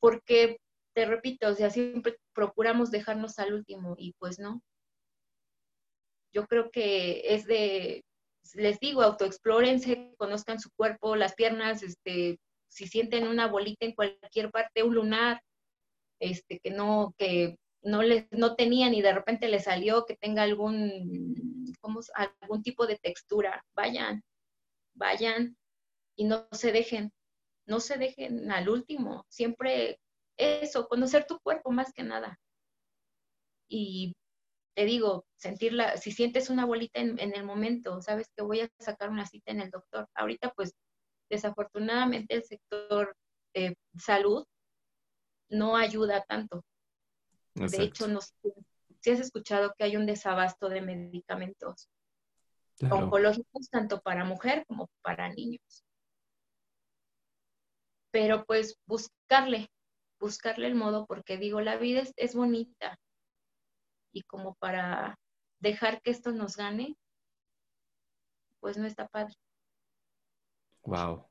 [0.00, 0.58] Porque,
[0.94, 4.62] te repito, o sea, siempre procuramos dejarnos al último y pues no.
[6.32, 8.04] Yo creo que es de,
[8.54, 12.38] les digo, autoexplórense, conozcan su cuerpo, las piernas, este,
[12.68, 15.42] si sienten una bolita en cualquier parte, un lunar,
[16.20, 20.42] este, que no, que no, les, no tenían y de repente le salió que tenga
[20.42, 24.22] algún, ¿cómo, algún tipo de textura, vayan,
[24.94, 25.56] vayan
[26.16, 27.12] y no se dejen,
[27.66, 29.98] no se dejen al último, siempre
[30.36, 32.38] eso, conocer tu cuerpo más que nada.
[33.68, 34.14] Y
[34.74, 39.10] te digo, sentirla, si sientes una bolita en, el momento, sabes que voy a sacar
[39.10, 40.08] una cita en el doctor.
[40.14, 40.72] Ahorita pues
[41.30, 43.14] desafortunadamente el sector
[43.54, 44.44] de salud
[45.50, 46.62] no ayuda tanto
[47.68, 48.20] de hecho, no
[49.00, 51.88] si has escuchado que hay un desabasto de medicamentos
[52.90, 55.84] oncológicos tanto para mujer como para niños.
[58.10, 59.70] Pero pues buscarle,
[60.18, 62.98] buscarle el modo, porque digo, la vida es, es bonita
[64.12, 65.18] y como para
[65.60, 66.96] dejar que esto nos gane,
[68.60, 69.34] pues no está padre.
[70.82, 71.26] Wow.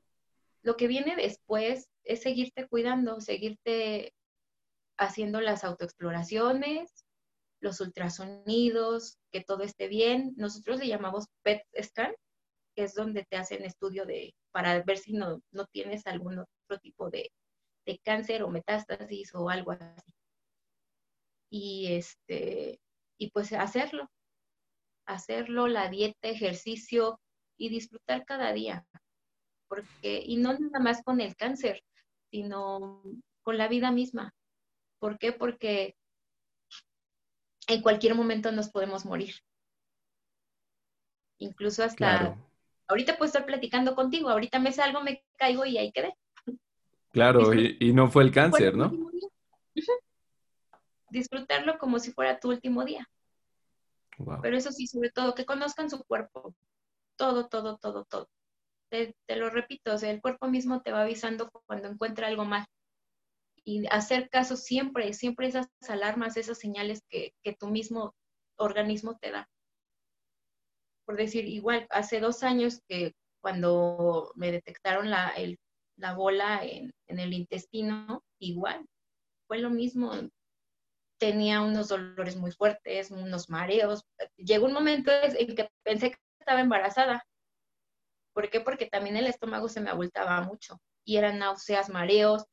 [0.62, 4.14] Lo que viene después es seguirte cuidando, seguirte
[5.00, 7.06] haciendo las autoexploraciones,
[7.60, 10.34] los ultrasonidos, que todo esté bien.
[10.36, 12.14] Nosotros le llamamos PET scan,
[12.76, 16.78] que es donde te hacen estudio de, para ver si no, no tienes algún otro
[16.80, 17.32] tipo de,
[17.86, 20.12] de cáncer o metástasis o algo así.
[21.50, 22.78] Y este,
[23.18, 24.08] y pues hacerlo,
[25.06, 27.18] hacerlo, la dieta, ejercicio
[27.58, 28.86] y disfrutar cada día.
[29.66, 31.82] Porque, y no nada más con el cáncer,
[32.30, 33.02] sino
[33.42, 34.32] con la vida misma.
[35.00, 35.32] ¿Por qué?
[35.32, 35.96] Porque
[37.66, 39.34] en cualquier momento nos podemos morir.
[41.38, 42.38] Incluso hasta
[42.86, 46.14] ahorita puedo estar platicando contigo, ahorita me salgo, me caigo y ahí quedé.
[47.12, 48.92] Claro, y, no fue el cáncer, ¿no?
[51.08, 53.08] Disfrutarlo como si fuera tu último día.
[54.42, 56.54] Pero eso sí, sobre todo, que conozcan su cuerpo.
[57.16, 58.28] Todo, todo, todo, todo.
[58.90, 62.66] Te, lo repito, o sea, el cuerpo mismo te va avisando cuando encuentra algo mal.
[63.64, 68.14] Y hacer caso siempre, siempre esas alarmas, esas señales que, que tu mismo
[68.56, 69.48] organismo te da
[71.10, 75.34] por decir, igual, hace dos años que cuando me detectaron la,
[75.96, 78.86] la bola en, el intestino, igual,
[79.48, 80.12] fue lo mismo.
[81.18, 84.04] Tenía unos dolores muy fuertes, unos mareos.
[84.36, 87.24] Llegó un momento en que pensé que estaba embarazada.
[88.32, 88.60] ¿Por qué?
[88.60, 92.44] Porque también el estómago se me abultaba mucho y eran náuseas, mareos.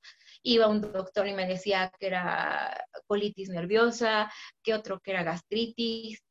[0.50, 4.32] Iba un doctor y me decía que era colitis nerviosa,
[4.64, 6.24] que otro que era gastritis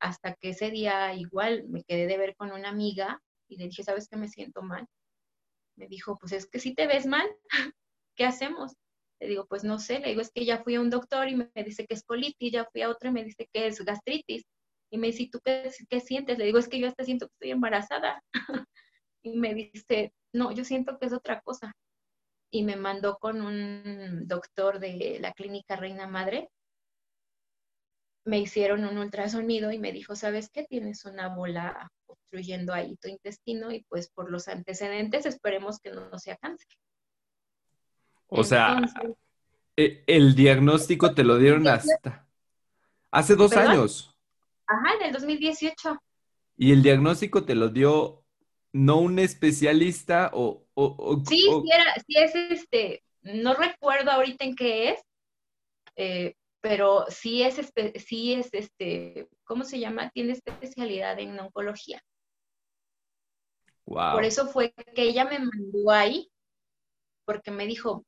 [0.00, 3.84] hasta que ese día igual me quedé de ver con una amiga y le dije,
[3.84, 4.88] ¿sabes qué me siento mal?
[5.76, 7.28] Me dijo, pues es que si te ves mal,
[8.16, 8.74] ¿qué hacemos?
[9.20, 11.36] Le digo, pues no sé, le digo, es que ya fui a un doctor y
[11.36, 14.42] me dice que es colitis, ya fui a otro y me dice que es gastritis.
[14.90, 16.38] Y me dice, ¿tú qué, qué sientes?
[16.38, 18.20] Le digo, es que yo hasta siento que estoy embarazada.
[19.22, 21.72] y me dice, no, yo siento que es otra cosa.
[22.50, 26.50] Y me mandó con un doctor de la clínica Reina Madre,
[28.24, 30.64] me hicieron un ultrasonido y me dijo, ¿sabes qué?
[30.64, 36.18] Tienes una bola obstruyendo ahí tu intestino y pues por los antecedentes esperemos que no,
[36.18, 36.68] sea cáncer.
[38.28, 38.80] O sea,
[39.76, 42.28] e, el diagnóstico te lo dieron hasta
[43.10, 44.14] hace dos años.
[44.66, 45.98] Ajá, en el 2018.
[46.56, 48.22] ¿Y el diagnóstico te lo dio
[48.72, 50.66] no un especialista o...
[51.26, 55.00] sí, Sí, era, sí es este, no recuerdo ahorita en qué es,
[55.96, 57.60] eh, pero sí es,
[58.06, 60.10] sí es este, ¿cómo se llama?
[60.10, 62.02] Tiene especialidad en oncología.
[63.84, 66.30] Por eso fue que ella me mandó ahí,
[67.24, 68.04] porque me dijo,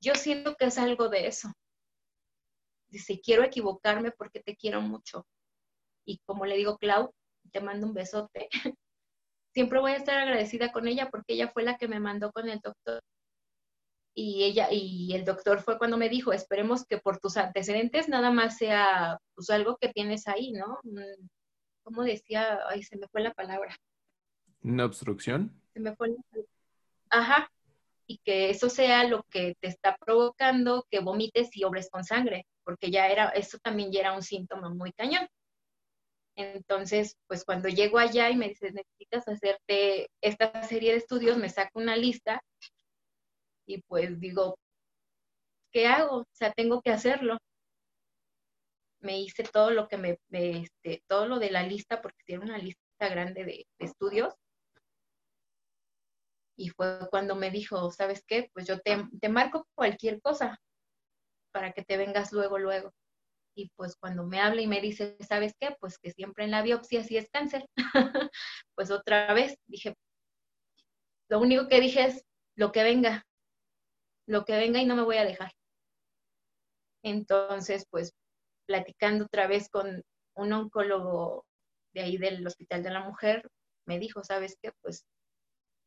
[0.00, 1.52] yo siento que es algo de eso.
[2.90, 5.26] Dice, quiero equivocarme porque te quiero mucho.
[6.04, 7.14] Y como le digo, Clau,
[7.50, 8.48] te mando un besote.
[9.58, 12.48] Siempre voy a estar agradecida con ella porque ella fue la que me mandó con
[12.48, 13.02] el doctor
[14.14, 18.30] y ella y el doctor fue cuando me dijo, esperemos que por tus antecedentes nada
[18.30, 20.78] más sea pues algo que tienes ahí, ¿no?
[21.82, 22.60] ¿Cómo decía?
[22.68, 23.74] Ay, se me fue la palabra.
[24.62, 25.60] ¿Una obstrucción?
[25.72, 26.42] Se me fue la
[27.10, 27.50] Ajá.
[28.06, 32.46] Y que eso sea lo que te está provocando que vomites y obres con sangre,
[32.62, 35.26] porque ya era, eso también ya era un síntoma muy cañón.
[36.38, 41.48] Entonces, pues cuando llego allá y me dices, necesitas hacerte esta serie de estudios, me
[41.48, 42.40] saco una lista
[43.66, 44.56] y pues digo,
[45.72, 46.18] ¿qué hago?
[46.18, 47.38] O sea, tengo que hacerlo.
[49.00, 52.58] Me hice todo lo que me, este, todo lo de la lista, porque tiene una
[52.58, 54.32] lista grande de, estudios.
[56.56, 58.48] Y fue cuando me dijo, ¿sabes qué?
[58.52, 60.56] Pues yo te marco cualquier cosa
[61.52, 62.92] para que te vengas luego, luego.
[63.58, 65.76] Y pues cuando me habla y me dice, ¿sabes qué?
[65.80, 67.66] Pues que siempre en la biopsia sí es cáncer.
[68.76, 69.96] pues otra vez dije,
[71.28, 73.26] lo único que dije es, lo que venga,
[74.28, 75.50] lo que venga y no me voy a dejar.
[77.02, 78.12] Entonces, pues,
[78.68, 80.04] platicando otra vez con
[80.36, 81.44] un oncólogo
[81.94, 83.48] de ahí del Hospital de la Mujer,
[83.88, 84.70] me dijo, ¿sabes qué?
[84.82, 85.04] Pues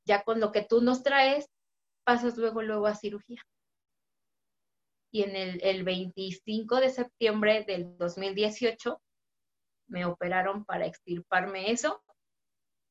[0.06, 1.46] ya con lo que tú nos traes,
[2.04, 3.42] pasas luego, luego a cirugía.
[5.12, 9.02] Y en el, el 25 de septiembre del 2018
[9.88, 12.02] me operaron para extirparme eso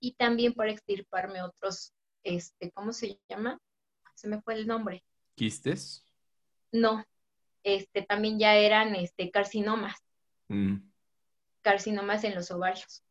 [0.00, 3.58] y también para extirparme otros, este, ¿cómo se llama?
[4.14, 5.04] Se me fue el nombre.
[5.34, 6.04] ¿Quistes?
[6.72, 7.04] No,
[7.62, 9.96] este, también ya eran este, carcinomas.
[10.48, 10.76] Mm.
[11.62, 13.02] Carcinomas en los ovarios.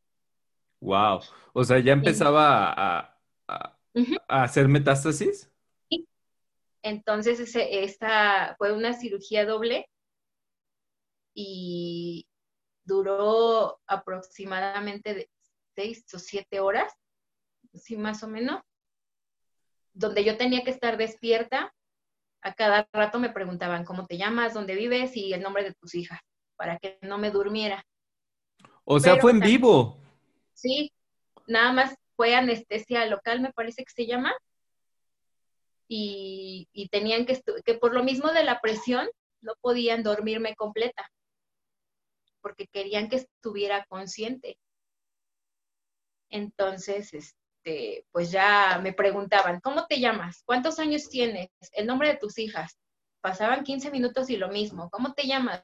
[0.79, 1.21] Wow.
[1.53, 3.15] O sea, ya empezaba a,
[4.27, 5.48] hacer metástasis.
[6.81, 9.89] Entonces, ese, esta fue una cirugía doble
[11.33, 12.27] y
[12.83, 15.29] duró aproximadamente de
[15.75, 16.93] seis o siete horas,
[17.73, 18.61] sí, más o menos,
[19.93, 21.73] donde yo tenía que estar despierta
[22.41, 25.93] A cada rato me preguntaban cómo te llamas, dónde vives y el nombre de tus
[25.95, 26.19] hijas,
[26.55, 27.85] para que no me durmiera.
[28.85, 29.99] O sea, fue en vivo.
[30.53, 30.91] Sí,
[31.47, 34.33] nada más fue anestesia local, me parece que se llama.
[35.91, 39.09] Y, tenían que, que por lo mismo de la presión,
[39.41, 41.09] no podían dormirme completa,
[42.41, 44.57] porque querían que estuviera consciente.
[46.29, 50.43] Entonces, este, pues ya me preguntaban, ¿cómo te llamas?
[50.45, 51.49] ¿Cuántos años tienes?
[51.71, 52.77] El nombre de tus hijas.
[53.21, 55.63] Pasaban 15 minutos y lo mismo, ¿cómo te llamas?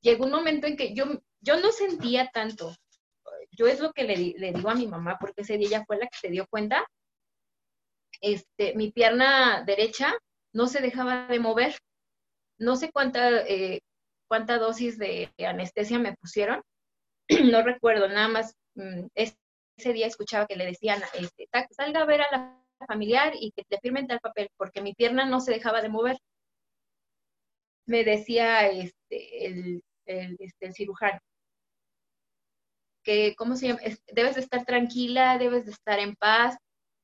[0.00, 1.04] Llegó un momento en que yo,
[1.40, 2.74] yo no sentía tanto.
[3.52, 6.06] Yo es lo que le, digo a mi mamá, porque ese día ella fue la
[6.06, 6.84] que se dio cuenta.
[8.20, 10.14] Este, mi pierna derecha
[10.52, 11.76] no se dejaba de mover.
[12.58, 13.80] No sé cuánta, eh,
[14.28, 16.62] cuánta dosis de anestesia me pusieron,
[17.52, 22.22] no recuerdo, nada más mm, ese día escuchaba que le decían, este, salga a ver
[22.22, 22.56] a la
[22.86, 26.18] familiar y que le firmen tal papel, porque mi pierna no se dejaba de mover.
[27.86, 31.20] Me decía este, el, este, el cirujano
[33.02, 33.80] que, ¿cómo se llama?
[34.12, 36.56] Debes de estar tranquila, debes de estar en paz.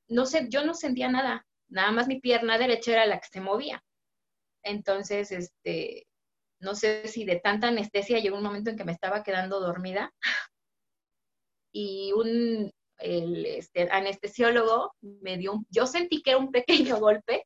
[0.08, 3.40] No sé, yo no sentía nada, nada más mi pierna derecha era la que se
[3.40, 3.82] movía.
[4.62, 6.06] Entonces, este,
[6.60, 10.12] no sé si de tanta anestesia llegó un momento en que me estaba quedando dormida
[11.72, 17.44] y un este, anestesiólogo me dio yo sentí que era un pequeño golpe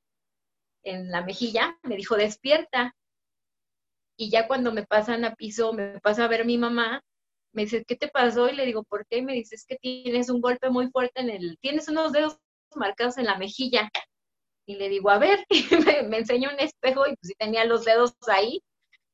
[0.84, 2.94] en la mejilla, me dijo, despierta.
[4.16, 7.02] Y ya cuando me pasan a piso, me pasa a ver mi mamá,
[7.52, 8.48] me dice, ¿qué te pasó?
[8.48, 9.18] Y le digo, ¿por qué?
[9.18, 12.38] Y me dice, es que tienes un golpe muy fuerte en el, tienes unos dedos
[12.76, 13.90] marcados en la mejilla.
[14.66, 15.44] Y le digo, a ver,
[15.86, 18.62] me, me enseña un espejo y pues sí tenía los dedos ahí.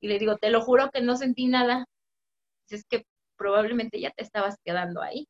[0.01, 1.87] Y le digo, te lo juro que no sentí nada.
[2.69, 3.05] Es que
[3.37, 5.27] probablemente ya te estabas quedando ahí.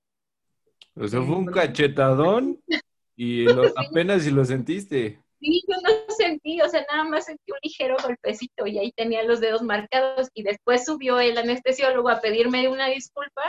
[0.95, 2.59] O sea, fue un cachetadón
[3.17, 3.47] y
[3.77, 5.21] apenas si lo sentiste.
[5.39, 9.23] Sí, yo no sentí, o sea, nada más sentí un ligero golpecito y ahí tenía
[9.23, 13.43] los dedos marcados y después subió el anestesiólogo a pedirme una disculpa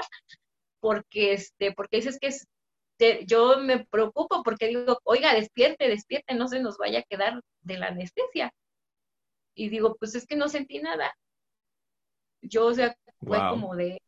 [0.82, 2.28] porque, este, porque dices que
[3.26, 7.78] yo me preocupo porque digo, oiga, despierte, despierte, no se nos vaya a quedar de
[7.78, 8.52] la anestesia.
[9.56, 11.14] Y digo, pues es que no sentí nada.
[12.42, 14.02] Yo, o sea, fue como de,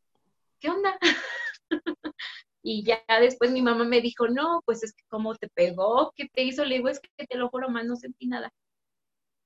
[0.60, 0.98] ¿qué onda?
[2.64, 6.28] y ya después mi mamá me dijo, no, pues es que cómo te pegó, ¿qué
[6.28, 6.64] te hizo?
[6.66, 8.52] Le digo, es que te lo juro, más no sentí nada.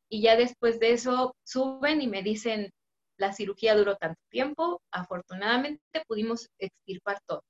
[0.10, 2.72] Y ya después de eso suben y me dicen,
[3.18, 7.44] la cirugía duró tanto tiempo, afortunadamente pudimos extirpar todo.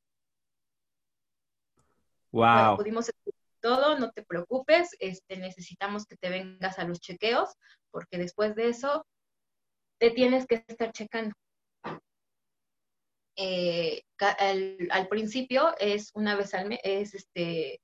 [2.34, 2.78] Wow.
[2.78, 7.50] pudimos extirpar todo, no te preocupes, este, necesitamos que te vengas a los chequeos,
[7.92, 9.06] porque después de eso
[10.00, 11.36] te tienes que estar checando.
[13.38, 17.80] Eh, al, principio es una vez al mes, es este,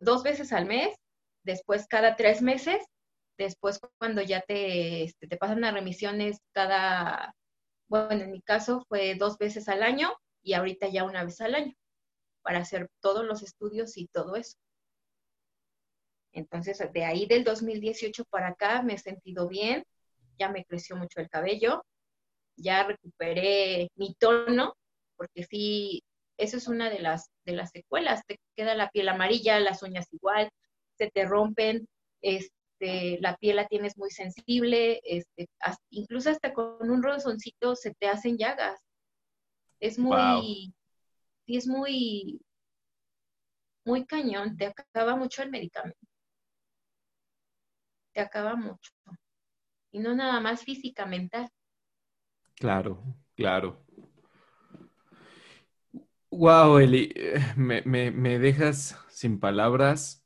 [0.00, 0.96] dos veces al mes,
[1.44, 2.84] después cada tres meses,
[3.36, 7.34] después cuando ya te, este, te pasan las remisiones cada,
[7.88, 11.56] bueno, en mi caso fue dos veces al año y ahorita ya una vez al
[11.56, 11.74] año
[12.44, 14.56] para hacer todos los estudios y todo eso.
[16.32, 19.84] Entonces, de ahí del 2018 para acá me he sentido bien,
[20.38, 21.84] ya me creció mucho el cabello,
[22.56, 24.76] ya recuperé mi tono,
[25.16, 26.02] porque sí,
[26.36, 30.12] eso es una de las, de las secuelas, te queda la piel amarilla, las uñas
[30.12, 30.50] igual,
[30.98, 31.88] se te rompen,
[32.20, 35.48] este, la piel la tienes muy sensible, este,
[35.90, 38.80] incluso hasta con un rozoncito se te hacen llagas.
[39.80, 40.74] Es muy,
[41.46, 42.40] sí, es muy,
[43.84, 45.98] muy cañón, te acaba mucho el medicamento.
[48.12, 48.92] Te acaba mucho.
[49.92, 51.48] Y no nada más física, mental.
[52.56, 53.02] Claro,
[53.34, 53.84] claro.
[56.30, 57.14] Wow, Eli,
[57.56, 60.24] me, me, dejas sin palabras.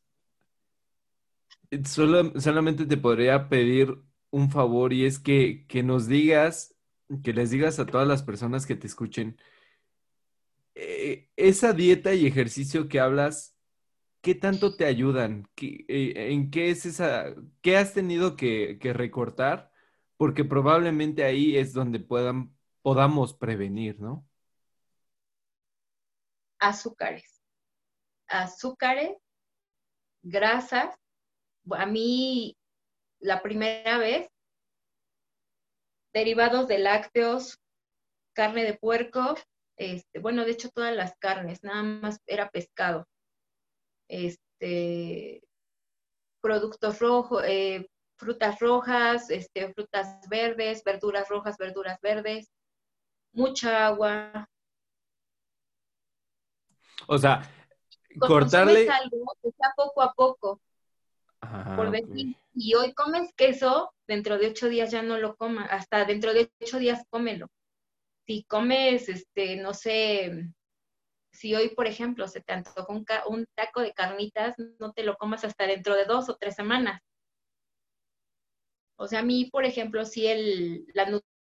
[1.84, 3.98] Solo, solamente te podría pedir
[4.30, 6.74] un favor y es que, que nos digas,
[7.22, 9.38] que les digas a todas las personas que te escuchen,
[10.78, 13.56] eh, esa dieta y ejercicio que hablas,
[14.22, 15.48] ¿qué tanto te ayudan?
[15.60, 19.72] Eh, ¿En qué es esa, qué has tenido que, que recortar
[20.18, 24.26] porque probablemente ahí es donde puedan, podamos prevenir, ¿no?
[26.58, 27.40] Azúcares.
[28.26, 29.16] Azúcares,
[30.22, 30.94] grasas.
[31.70, 32.56] A mí,
[33.20, 34.28] la primera vez,
[36.12, 37.60] derivados de lácteos,
[38.32, 39.36] carne de puerco,
[39.78, 43.06] este, bueno, de hecho todas las carnes, nada más era pescado.
[44.08, 45.42] Este,
[46.40, 52.50] productos rojos, eh, frutas rojas, este, frutas verdes, verduras rojas, verduras verdes,
[53.32, 54.48] mucha agua.
[57.06, 57.48] O sea,
[58.18, 58.88] cortarle...
[58.90, 59.24] algo,
[59.76, 60.60] poco a poco.
[61.76, 66.04] por decir, y hoy comes queso, dentro de ocho días ya no lo comas, hasta
[66.04, 67.48] dentro de ocho días cómelo.
[68.28, 70.52] Si comes, este, no sé,
[71.32, 75.16] si hoy, por ejemplo, se te antojó un, un taco de carnitas, no te lo
[75.16, 77.00] comas hasta dentro de dos o tres semanas.
[78.98, 81.08] O sea, a mí, por ejemplo, si el, la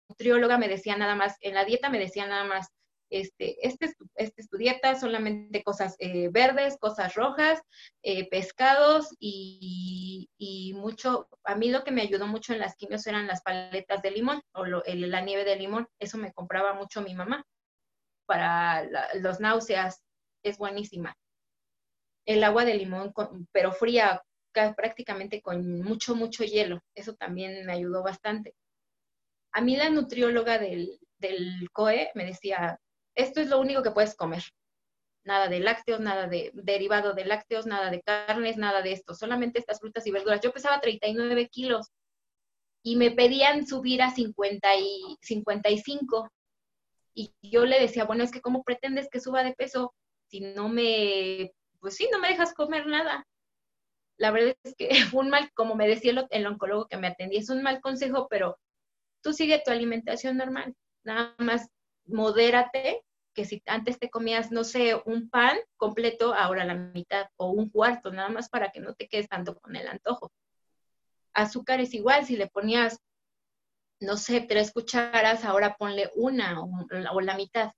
[0.07, 2.69] nutrióloga me decía nada más, en la dieta me decía nada más,
[3.12, 7.62] este, este, es, este tu dieta, solamente cosas eh, verdes, cosas rojas,
[8.03, 10.30] eh, pescados y,
[10.76, 14.12] mucho, a mí lo que me ayudó mucho en las quimios eran las paletas de
[14.12, 17.45] limón o la nieve de limón, eso me compraba mucho mi mamá
[18.26, 20.01] para los náuseas,
[20.41, 21.16] es buenísima.
[22.26, 23.14] El agua de limón,
[23.51, 28.55] pero fría, prácticamente con mucho, mucho hielo, eso también me ayudó bastante.
[29.51, 32.80] A mí la nutrióloga del, del COE me decía,
[33.16, 34.43] esto es lo único que puedes comer.
[35.24, 39.14] Nada de lácteos, nada de derivado de lácteos, nada de carnes, nada de esto.
[39.14, 40.41] Solamente estas frutas y verduras.
[40.41, 41.91] Yo pesaba 39 kilos
[42.84, 46.32] y me pedían subir a 50 y 55.
[47.14, 49.93] Y yo le decía, bueno, es que ¿cómo pretendes que suba de peso
[50.28, 53.28] si no me, pues sí, no me dejas comer nada?
[54.18, 57.07] La verdad es que fue un mal, como me decía el, el oncólogo que me
[57.07, 58.57] atendía, es un mal consejo, pero
[59.22, 60.76] tú sigue tu alimentación normal.
[61.03, 61.70] Nada más
[62.12, 63.03] modérate,
[63.34, 67.70] que si antes te comías, no sé, un pan completo, ahora la mitad o un
[67.70, 70.32] cuarto, nada más para que no te quedes tanto con el antojo.
[71.34, 72.99] Azúcar es igual, si le ponías,
[73.99, 77.72] no sé, tres cucharas, ahora ponle una o, la mitad.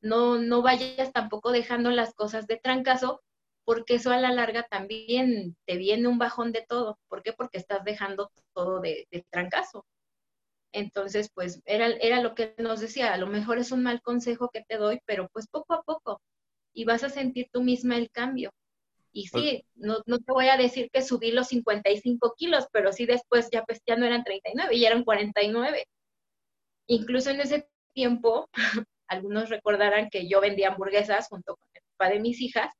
[0.00, 3.22] No, no vayas tampoco dejando las cosas de trancazo,
[3.64, 6.98] porque eso a la larga también te viene un bajón de todo.
[7.08, 7.32] ¿Por qué?
[7.32, 9.84] Porque estás dejando todo de, de trancazo.
[10.76, 14.50] Entonces, pues era, era lo que nos decía, a lo mejor es un mal consejo
[14.52, 16.20] que te doy, pero pues poco a poco
[16.74, 18.50] y vas a sentir tú misma el cambio.
[19.10, 23.06] Y sí, no, no te voy a decir que subí los 55 kilos, pero sí
[23.06, 25.86] después ya, pues, ya no eran 39, ya eran 49.
[26.88, 28.50] Incluso en ese tiempo,
[29.08, 32.70] algunos recordarán que yo vendía hamburguesas junto con el papá de mis hijas,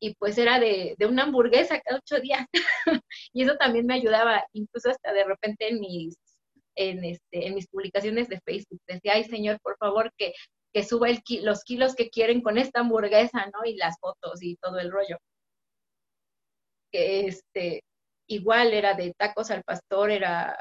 [0.00, 2.44] y pues era de, de una hamburguesa cada ocho días.
[3.32, 6.16] y eso también me ayudaba, incluso hasta de repente en mis
[6.76, 8.80] en, este, en mis publicaciones de Facebook.
[8.86, 10.32] Decía, ay Señor, por favor, que,
[10.72, 13.64] que suba el los kilos que quieren con esta hamburguesa, ¿no?
[13.64, 15.18] Y las fotos y todo el rollo.
[16.92, 17.82] Que este,
[18.28, 20.56] igual era de tacos al pastor, era,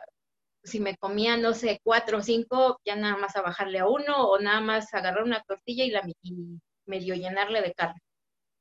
[0.64, 4.30] si me comía, no sé, cuatro o cinco, ya nada más a bajarle a uno
[4.30, 8.00] o nada más agarrar una tortilla y, la, y medio llenarle de carne.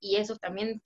[0.01, 0.83] Y eso también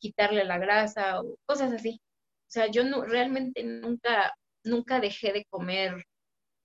[0.00, 2.00] quitarle la grasa o cosas así.
[2.48, 4.34] O sea, yo no, realmente nunca
[4.64, 6.04] nunca dejé de comer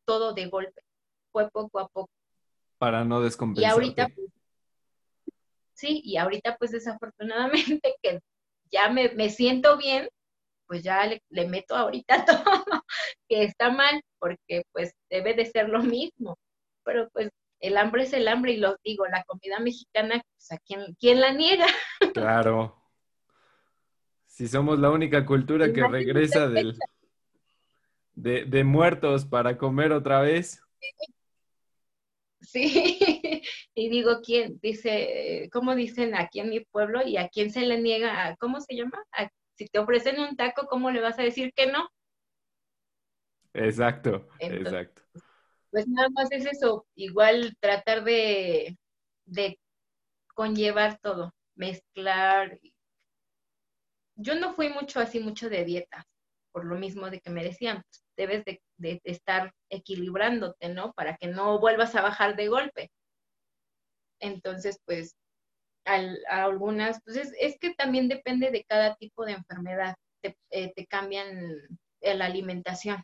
[0.06, 0.82] todo de golpe.
[1.32, 2.10] Fue poco a poco.
[2.78, 3.70] Para no descompensar.
[3.70, 4.28] Y ahorita, pues,
[5.74, 8.20] sí, y ahorita pues desafortunadamente que
[8.72, 10.10] ya me, me siento bien,
[10.68, 12.84] pues ya le, le, meto ahorita todo,
[13.28, 16.38] que está mal, porque pues debe de ser lo mismo.
[16.84, 17.30] Pero pues
[17.60, 21.22] el hambre es el hambre y lo digo, la comida mexicana, pues a quién, quién
[21.22, 21.68] la niega.
[22.14, 22.82] Claro.
[24.28, 26.78] Si somos la única cultura que regresa del,
[28.16, 30.62] de, de muertos para comer otra vez.
[32.42, 33.00] Sí,
[33.76, 34.60] y digo, ¿quién?
[34.62, 37.02] Dice, ¿cómo dicen aquí en mi pueblo?
[37.06, 38.36] ¿Y a quién se le niega?
[38.40, 39.04] ¿Cómo se llama?
[39.56, 41.88] si te ofrecen un taco, ¿cómo le vas a decir que no?
[43.54, 45.02] Exacto, exacto.
[45.72, 48.78] Pues nada más es eso, igual tratar de,
[49.26, 49.58] de
[50.34, 52.60] conllevar todo, mezclar.
[54.16, 56.06] Yo no fui mucho así, mucho de dieta,
[56.56, 60.94] por lo mismo de que me decían, pues, debes de, estar equilibrándote, ¿no?
[60.94, 62.92] Para que no vuelvas a bajar de golpe.
[64.22, 65.18] Entonces, pues,
[65.86, 70.86] a algunas, pues es, que también depende de cada tipo de enfermedad, te, eh, te
[70.88, 71.52] cambian
[72.00, 73.04] la alimentación.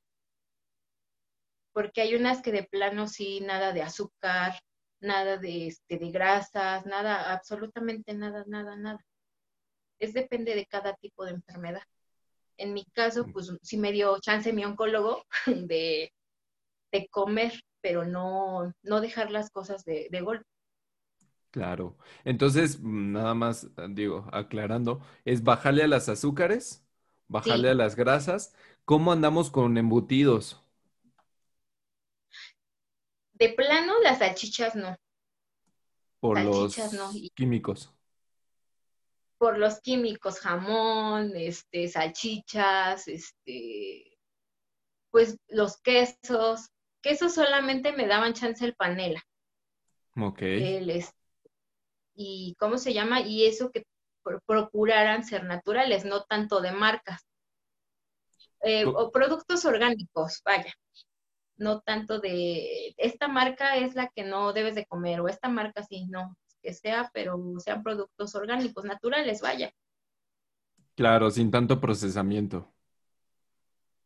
[1.74, 4.62] Porque hay unas que de plano sí, nada de azúcar,
[5.02, 9.06] nada de, este, de grasas, nada, absolutamente nada, nada, nada.
[10.00, 11.84] Es depende de cada tipo de enfermedad
[12.62, 16.12] en mi caso, pues sí me dio chance mi oncólogo de,
[17.10, 20.46] comer, pero no, no dejar las cosas de, golpe.
[21.50, 21.98] Claro.
[22.24, 26.86] Entonces, nada más, digo, aclarando, es bajarle a las azúcares,
[27.28, 28.56] bajarle a las grasas.
[28.86, 30.64] ¿Cómo andamos con embutidos?
[33.34, 34.96] De plano, las salchichas no.
[36.20, 36.76] Por los
[37.34, 37.92] químicos
[39.42, 44.20] por los químicos, jamón, este, salchichas, este,
[45.10, 46.70] pues los quesos.
[47.02, 49.20] Quesos solamente me daban chance el panela.
[50.16, 50.44] Ok.
[52.14, 53.84] y cómo se llama, y eso que
[54.46, 57.26] procuraran ser naturales, no tanto de marcas.
[58.62, 60.72] eh, o productos orgánicos, vaya.
[61.56, 65.82] No tanto de, esta marca es la que no debes de comer, o esta marca
[65.82, 69.72] sí, no, que sea, pero sean productos orgánicos, naturales, vaya.
[70.96, 72.72] Claro, sin tanto procesamiento.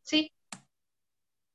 [0.02, 0.32] Sí.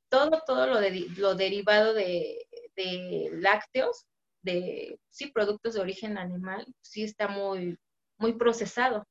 [0.09, 2.45] Todo, todo lo, de, lo derivado de,
[2.75, 4.05] de lácteos,
[4.41, 7.77] de, sí, productos de origen animal, sí está muy,
[8.17, 9.05] muy procesado.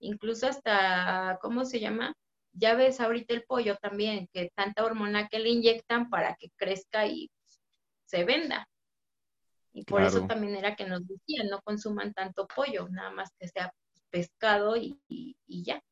[0.00, 2.14] Incluso hasta, ¿cómo se llama?
[2.52, 7.06] Ya ves ahorita el pollo también, que tanta hormona que le inyectan para que crezca
[7.06, 7.30] y
[8.06, 8.66] se venda.
[9.76, 13.46] Y por eso también era que nos decían, no consuman tanto pollo, nada más que
[13.46, 13.74] sea
[14.08, 15.82] pescado y, y ya.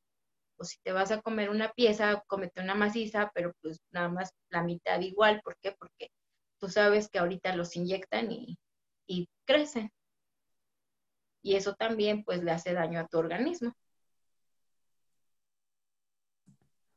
[0.57, 4.31] O si te vas a comer una pieza, comete una maciza, pero pues nada más
[4.49, 5.43] la mitad igual.
[5.45, 5.73] ¿Por qué?
[5.79, 6.09] Porque
[6.59, 8.57] tú sabes que ahorita los inyectan y,
[9.07, 9.93] y crecen.
[11.43, 13.75] Y eso también pues le hace daño a tu organismo.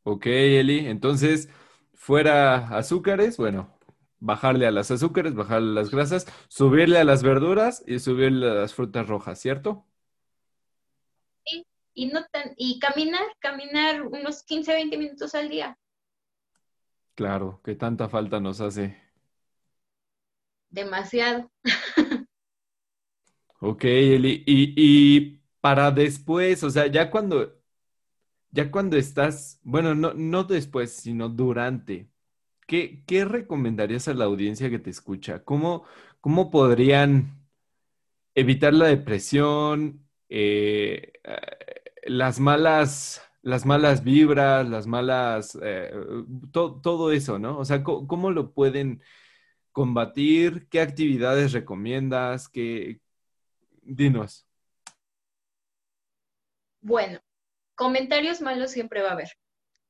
[0.03, 1.49] Ok, Eli, entonces
[1.93, 3.76] fuera azúcares, bueno,
[4.19, 8.53] bajarle a las azúcares, bajarle a las grasas, subirle a las verduras y subirle a
[8.53, 9.85] las frutas rojas, ¿cierto?
[11.45, 11.65] Sí,
[11.95, 15.75] y no tan, y caminar, caminar unos 15, 20 minutos al día.
[17.15, 18.95] Claro, que tanta falta nos hace.
[20.69, 21.49] Demasiado.
[23.59, 27.53] ok, Eli, y, y para después, o sea, ya cuando
[28.51, 32.09] ya cuando estás, bueno, no, no después, sino durante,
[32.67, 35.43] ¿qué, ¿qué, recomendarías a la audiencia que te escucha?
[35.43, 35.85] ¿Cómo,
[36.51, 37.47] podrían
[38.35, 41.13] evitar la depresión, eh,
[42.03, 45.91] las malas, las malas vibras, las malas, eh,
[46.51, 47.57] todo eso, ¿no?
[47.59, 49.01] O sea, ¿cómo, ¿cómo, lo pueden
[49.71, 50.67] combatir?
[50.69, 52.49] ¿Qué actividades recomiendas?
[52.49, 52.99] ¿Qué...
[53.83, 54.45] Dinos.
[56.81, 57.19] Bueno,
[57.77, 59.29] Comentarios malos siempre va a haber.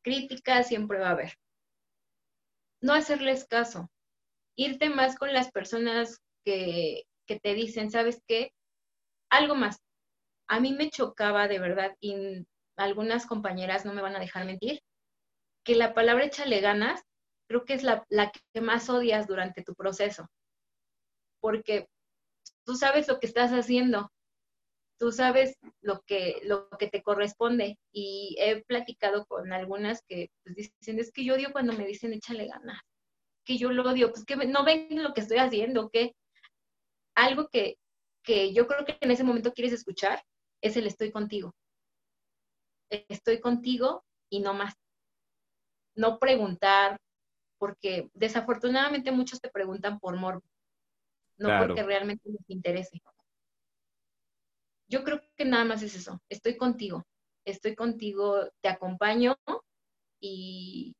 [0.02, 1.32] Críticas siempre va a haber.
[2.82, 3.90] No hacerles caso.
[4.56, 8.54] Irte más con las personas que, que te dicen, ¿sabes qué?
[9.30, 9.82] Algo más.
[10.48, 12.46] A mí me chocaba de verdad, y
[12.78, 14.82] algunas compañeras no me van a dejar mentir,
[15.66, 17.04] que la palabra échale ganas
[17.48, 20.30] creo que es la, la, que más odias durante tu proceso.
[21.42, 21.88] Porque
[22.66, 24.12] tú sabes lo que estás haciendo,
[24.98, 27.78] tú sabes lo que, lo que te corresponde.
[27.92, 32.14] Y he platicado con algunas que pues, dicen, es que yo odio cuando me dicen
[32.14, 32.82] échale ganas,
[33.46, 36.14] que yo lo odio, pues que no ven lo que estoy haciendo, que
[37.16, 37.78] algo que,
[38.24, 40.24] que yo creo que en ese momento quieres escuchar
[40.62, 41.54] es el estoy contigo.
[42.90, 44.76] Estoy contigo y no más.
[45.96, 47.00] No preguntar,
[47.58, 50.44] porque desafortunadamente muchos te preguntan por morbo,
[51.38, 53.02] no porque realmente les interese
[54.88, 57.06] yo creo que nada más es eso, estoy contigo,
[57.46, 59.38] estoy contigo, te acompaño
[60.20, 60.96] y,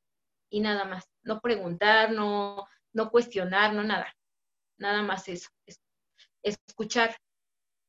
[0.52, 4.14] nada más, no preguntar, no, no cuestionar, no nada,
[4.78, 5.50] nada más eso,
[6.44, 7.16] escuchar.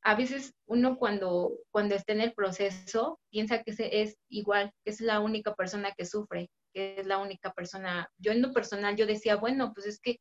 [0.02, 5.00] A veces uno cuando, cuando está en el proceso piensa que es igual, que es
[5.00, 8.08] la única persona que sufre, que es la única persona.
[8.16, 10.20] Yo en lo personal yo decía, bueno, pues es que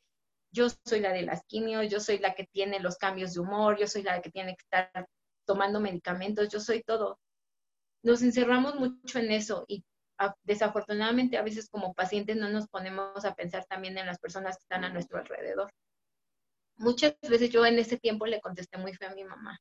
[0.51, 3.77] yo soy la de las quimios, yo soy la que tiene los cambios de humor,
[3.79, 5.07] yo soy la que tiene que estar
[5.47, 7.19] tomando medicamentos, yo soy todo.
[8.03, 9.83] Nos encerramos mucho en eso y
[10.43, 14.63] desafortunadamente a veces como pacientes no nos ponemos a pensar también en las personas que
[14.63, 15.71] están a nuestro alrededor.
[16.75, 19.59] Muchas veces yo en ese tiempo le contesté muy feo a mi mamá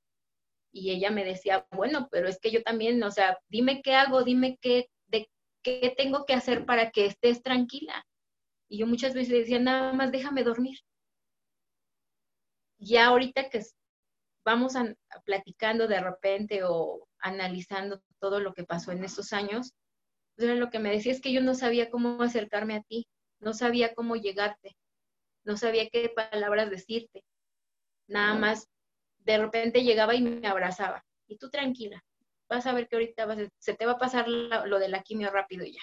[0.73, 4.25] y ella me decía, bueno, pero es que yo también, o sea, dime qué hago,
[4.25, 5.31] dime qué, de,
[5.63, 8.05] qué tengo que hacer para que estés tranquila.
[8.69, 10.79] Y yo muchas veces decía, nada más déjame dormir.
[12.79, 13.63] Ya ahorita que
[14.47, 14.95] vamos a,
[15.25, 19.75] platicando de repente o analizando todo lo que pasó en estos años,
[20.37, 23.09] pues lo que me decía es que yo no sabía cómo acercarme a ti,
[23.41, 24.77] no sabía cómo llegarte,
[25.45, 27.25] no sabía qué palabras decirte.
[28.07, 28.69] Nada más,
[29.19, 31.05] de repente llegaba y me abrazaba.
[31.27, 32.01] Y tú tranquila,
[32.49, 33.27] vas a ver que ahorita
[33.59, 35.83] se te va a pasar lo de la quimio rápido y ya.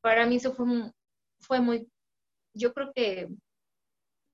[0.00, 0.66] Para mí eso fue,
[1.40, 1.90] fue muy,
[2.54, 3.28] yo creo que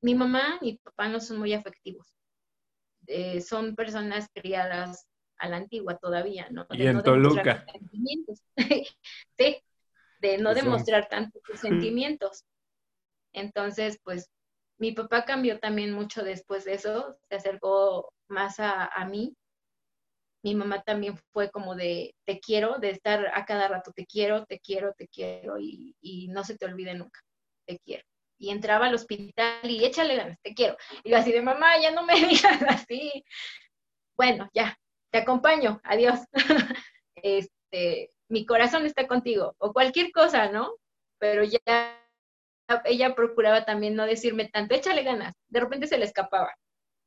[0.00, 2.14] mi mamá y mi papá no son muy afectivos.
[3.06, 5.06] Eh, son personas criadas
[5.38, 6.66] a la antigua todavía, ¿no?
[6.70, 7.66] y en Toluca.
[9.38, 9.62] sí,
[10.20, 12.44] de no demostrar tantos sentimientos.
[13.32, 14.30] Entonces, pues
[14.78, 19.34] mi papá cambió también mucho después de eso, se acercó más a, mí.
[20.44, 24.44] Mi mamá también fue como de te quiero, de estar a cada rato te quiero,
[24.44, 27.20] te quiero, te quiero y, y no se te olvide nunca,
[27.64, 28.04] te quiero
[28.42, 30.76] y entraba al hospital y échale ganas, te quiero.
[31.04, 33.24] Y yo así de mamá, ya no me digas así.
[34.16, 34.76] Bueno, ya,
[35.12, 36.18] te acompaño, adiós.
[37.14, 40.74] este, mi corazón está contigo, o cualquier cosa, ¿no?
[41.18, 41.96] Pero ya
[42.84, 46.52] ella procuraba también no decirme tanto, échale ganas, de repente se le escapaba.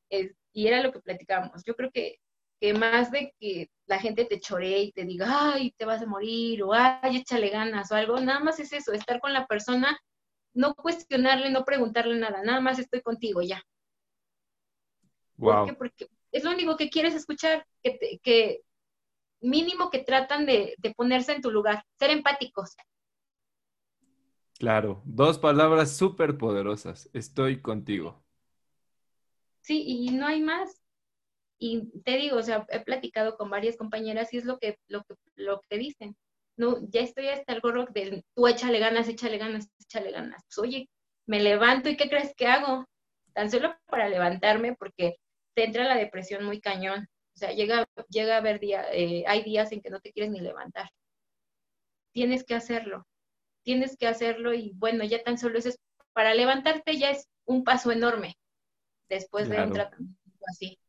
[0.10, 1.64] y era lo que platicábamos.
[1.66, 2.16] Yo creo que,
[2.62, 6.06] que más de que la gente te choree y te diga, ay, te vas a
[6.06, 10.00] morir, o ay, échale ganas, o algo, nada más es eso, estar con la persona,
[10.56, 13.64] no cuestionarle, no preguntarle nada, nada más estoy contigo ya.
[15.44, 15.74] ¿Por qué?
[15.74, 18.62] Porque es lo único que quieres escuchar, que, que
[19.42, 22.76] mínimo que tratan de, de ponerse en tu lugar, ser empáticos.
[24.60, 27.10] Claro, dos palabras súper poderosas.
[27.14, 28.24] Estoy contigo.
[29.62, 30.82] Sí, y no hay más.
[31.60, 35.04] Y te digo, o sea, he platicado con varias compañeras y es lo que, lo
[35.06, 36.16] que, lo que dicen.
[36.58, 40.42] No, ya estoy hasta el gorro del tú échale ganas, échale ganas, échale ganas.
[40.44, 40.90] Pues, oye,
[41.28, 42.86] me levanto y ¿qué crees que hago?
[43.34, 45.18] Tan solo para levantarme porque
[45.54, 47.08] te entra la depresión muy cañón.
[47.36, 50.32] O sea, llega, llega a haber días, eh, hay días en que no te quieres
[50.32, 50.90] ni levantar.
[52.14, 53.06] Tienes que hacerlo
[53.66, 55.80] tienes que hacerlo y bueno, ya tan solo eso es,
[56.14, 58.38] para levantarte ya es un paso enorme
[59.10, 60.16] después de un tratamiento
[60.48, 60.80] así.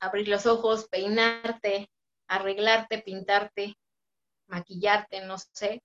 [0.00, 1.88] Abrir los ojos, peinarte,
[2.28, 3.76] arreglarte, pintarte,
[4.46, 5.82] maquillarte, no sé.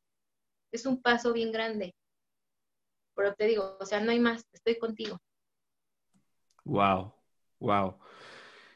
[0.71, 1.93] Es un paso bien grande.
[3.15, 5.17] Pero te digo, o sea, no hay más, estoy contigo.
[6.63, 7.13] Wow,
[7.59, 7.97] wow.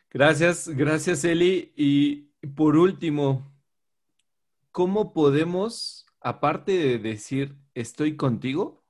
[0.09, 1.73] Gracias, gracias Eli.
[1.75, 3.51] Y por último,
[4.71, 8.83] ¿cómo podemos, aparte de decir estoy contigo,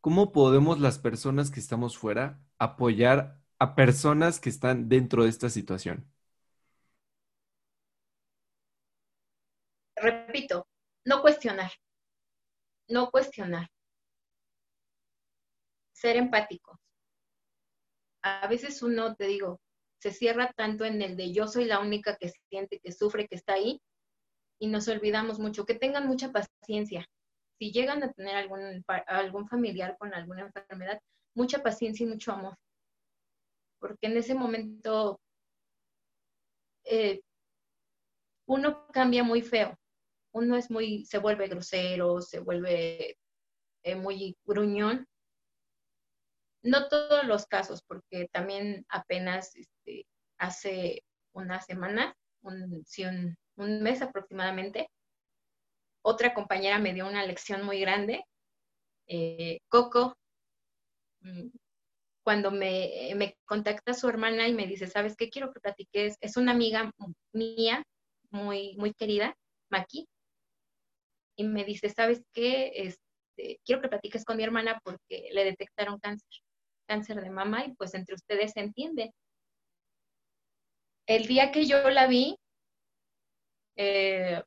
[0.00, 5.50] cómo podemos las personas que estamos fuera apoyar a personas que están dentro de esta
[5.50, 6.10] situación?
[9.96, 10.66] Repito,
[11.04, 11.72] no cuestionar,
[12.88, 13.68] no cuestionar,
[15.92, 16.78] ser empáticos.
[18.22, 19.60] A veces uno, te digo,
[20.00, 23.36] se cierra tanto en el de yo soy la única que siente, que sufre, que
[23.36, 23.80] está ahí,
[24.58, 25.64] y nos olvidamos mucho.
[25.64, 27.06] Que tengan mucha paciencia.
[27.58, 31.00] Si llegan a tener algún, algún familiar con alguna enfermedad,
[31.34, 32.56] mucha paciencia y mucho amor.
[33.78, 35.20] Porque en ese momento
[36.84, 37.20] eh,
[38.46, 39.76] uno cambia muy feo.
[40.36, 43.16] Uno es muy, se vuelve grosero, se vuelve
[43.82, 45.06] eh, muy gruñón.
[46.62, 50.06] No todos los casos, porque también apenas este,
[50.36, 54.90] hace una semana, un, un, un mes aproximadamente,
[56.02, 58.22] otra compañera me dio una lección muy grande.
[59.06, 60.18] Eh, Coco,
[61.20, 61.48] mm,
[62.22, 66.18] cuando me, me, contacta su hermana y me dice, ¿sabes qué quiero que platiques?
[66.20, 66.92] Es una amiga
[67.32, 67.82] mía,
[68.30, 69.34] muy, muy querida,
[69.70, 70.06] Maki,
[71.36, 72.72] y me dice, ¿sabes qué?
[72.74, 76.28] Este, quiero que platiques con mi hermana porque le detectaron cáncer,
[76.88, 79.12] cáncer de mama, y pues entre ustedes se entiende.
[81.06, 82.36] El día que yo la vi,
[83.76, 84.42] eh,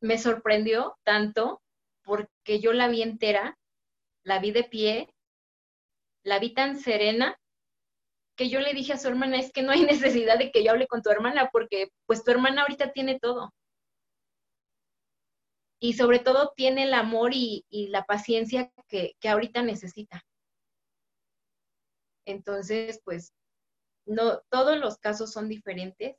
[0.00, 1.62] me sorprendió tanto
[2.04, 3.56] porque yo la vi entera,
[4.24, 5.14] la vi de pie,
[6.24, 7.36] la vi tan serena
[8.36, 9.82] que yo le dije a su hermana, es que no hay
[10.26, 13.52] necesidad de que yo hable con tu hermana porque pues tu hermana ahorita tiene todo.
[15.82, 20.24] Y sobre todo tiene el amor y, la paciencia que, ahorita necesita.
[22.24, 23.32] Entonces, pues,
[24.06, 26.16] no, todos los casos son diferentes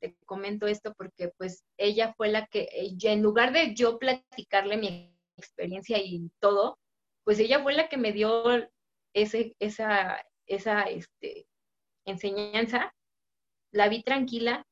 [0.00, 4.76] te comento esto porque pues ella fue la que, eh, en lugar de yo platicarle
[4.76, 6.78] mi experiencia y todo,
[7.24, 8.44] pues ella fue la que me dio
[9.14, 11.46] ese, esa, esa este,
[12.04, 12.94] enseñanza.
[13.72, 14.66] La vi tranquila,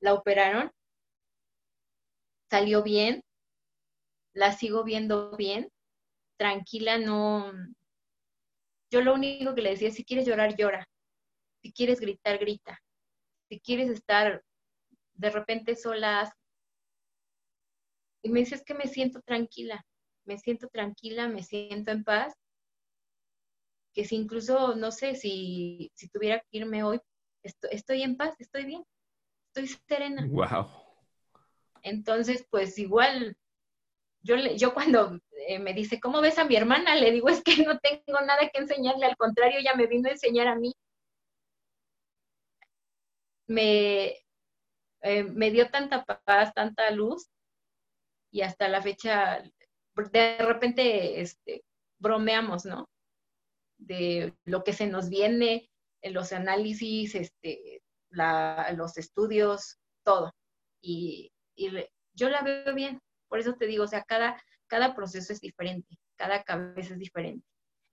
[0.00, 0.70] la operaron,
[2.50, 3.22] salió bien,
[4.38, 5.68] la sigo viendo bien,
[6.38, 7.52] tranquila, no...
[8.90, 10.88] Yo lo único que le decía, si quieres llorar, llora.
[11.60, 12.80] Si quieres gritar, grita.
[13.48, 14.42] Si quieres estar
[15.14, 16.30] de repente solas.
[18.22, 19.84] Y me dice, es que me siento tranquila,
[20.24, 22.32] me siento tranquila, me siento en paz.
[23.92, 27.00] Que si incluso, no sé, si, si tuviera que irme hoy,
[27.42, 28.84] estoy, en paz, estoy bien,
[29.48, 30.26] estoy serena.
[30.28, 30.68] Wow.
[31.82, 33.36] Entonces, pues igual,
[34.22, 36.94] yo, yo cuando eh, me dice, ¿cómo ves a mi hermana?
[36.94, 40.12] Le digo, es que no tengo nada que enseñarle, al contrario, ella me vino a
[40.12, 40.74] enseñar a mí.
[43.46, 44.16] Me,
[45.02, 47.28] eh, me dio tanta paz, tanta luz,
[48.30, 49.42] y hasta la fecha,
[50.12, 51.64] de repente, este,
[51.98, 52.88] bromeamos, ¿no?
[53.78, 55.70] De lo que se nos viene,
[56.02, 60.32] en los análisis, este, los estudios, todo.
[60.82, 61.32] Y,
[62.14, 65.98] yo la veo bien, por eso te digo, o sea, cada, cada proceso es diferente,
[66.16, 67.46] cada cabeza es diferente.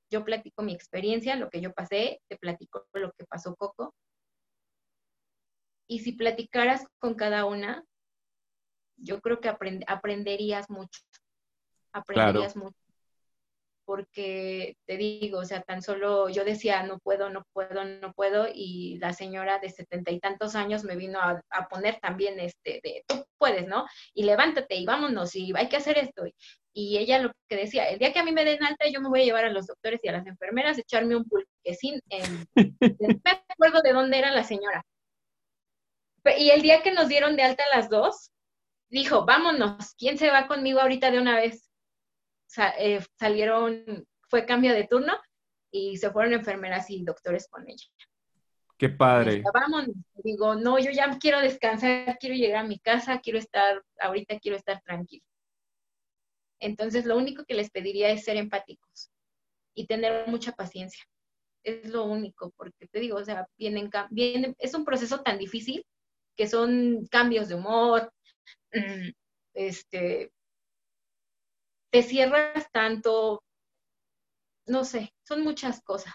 [0.10, 3.94] Yo platico mi experiencia, lo que yo pasé, te platico lo que pasó Coco,
[5.88, 7.84] y si platicaras con cada una,
[8.98, 11.02] yo creo que aprenderías mucho.
[11.92, 12.85] Aprenderías mucho
[13.86, 18.48] porque te digo, o sea, tan solo yo decía, no puedo, no puedo, no puedo,
[18.54, 23.04] y la señora de setenta y tantos años me vino a, poner también este, de,
[23.08, 23.86] tú puedes, ¿no?
[24.14, 26.24] Y levántate y vámonos, y hay que hacer esto.
[26.74, 29.10] Y ella lo que decía, el día que a mí me den alta, yo me
[29.10, 32.02] voy a llevar a los doctores y a las enfermeras a echarme un pulquecín.
[32.10, 32.46] En,
[33.24, 34.84] me acuerdo de dónde era la señora.
[36.38, 38.32] Y el día que nos dieron de alta las dos,
[38.90, 41.65] dijo, vámonos, ¿quién se va conmigo ahorita de una vez?
[42.78, 45.14] Eh, salieron, fue cambio de turno
[45.72, 47.88] y se fueron enfermeras y doctores con ella.
[48.78, 49.42] Qué padre.
[49.54, 49.86] Vamos,
[50.24, 54.58] digo, no, yo ya quiero descansar, quiero llegar a mi casa, quiero estar, ahorita quiero
[54.58, 55.24] estar tranquilo.
[56.60, 59.12] Entonces, lo único que les pediría es ser empáticos
[59.74, 61.04] y tener mucha paciencia.
[61.64, 65.86] Es lo único, porque te digo, o sea, vienen, vienen es un proceso tan difícil
[66.36, 68.12] que son cambios de humor,
[68.74, 69.10] mm,
[69.54, 70.32] este,
[71.96, 73.42] te cierras tanto,
[74.66, 76.14] no sé, son muchas cosas.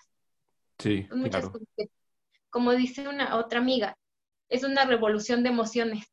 [0.78, 1.66] Sí, muchas cosas
[2.50, 3.96] como dice una otra amiga,
[4.50, 6.04] es una revolución de emociones.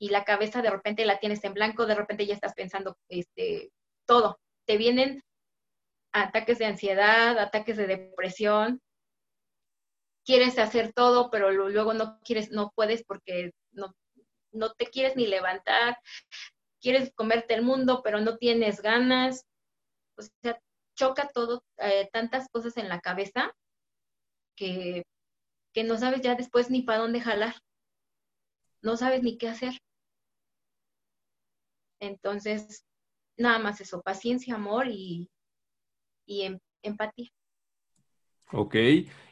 [0.00, 3.70] Y la cabeza de repente la tienes en blanco, de repente ya estás pensando este,
[4.04, 4.40] todo.
[4.64, 5.22] Te vienen
[6.10, 8.82] ataques de ansiedad, ataques de depresión.
[10.24, 13.94] Quieres hacer todo, pero luego no quieres, no puedes porque no,
[14.50, 15.98] no te quieres ni levantar,
[16.86, 19.44] quieres comerte el mundo, pero no tienes ganas.
[20.16, 20.56] O sea,
[20.94, 23.52] choca todo, eh, tantas cosas en la cabeza
[24.54, 25.02] que,
[25.74, 27.56] que no sabes ya después ni para dónde jalar.
[28.82, 29.72] No sabes ni qué hacer.
[32.00, 32.84] Entonces,
[33.36, 35.28] nada más eso, paciencia, amor y,
[36.24, 37.30] y em, empatía.
[38.52, 38.76] Ok,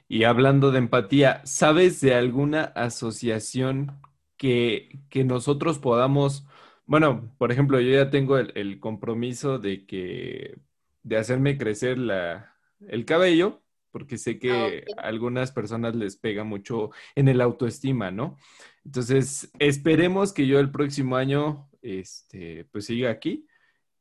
[0.09, 4.01] y hablando de empatía, ¿sabes de alguna asociación
[4.37, 6.45] que, que nosotros podamos
[6.87, 10.59] bueno, por ejemplo, yo ya tengo el, compromiso de que,
[11.03, 16.91] de hacerme crecer la, el cabello, porque sé que a algunas personas les pega mucho
[17.15, 18.37] en el autoestima, ¿no?
[18.85, 23.47] Entonces, esperemos que yo el próximo año, este, pues siga aquí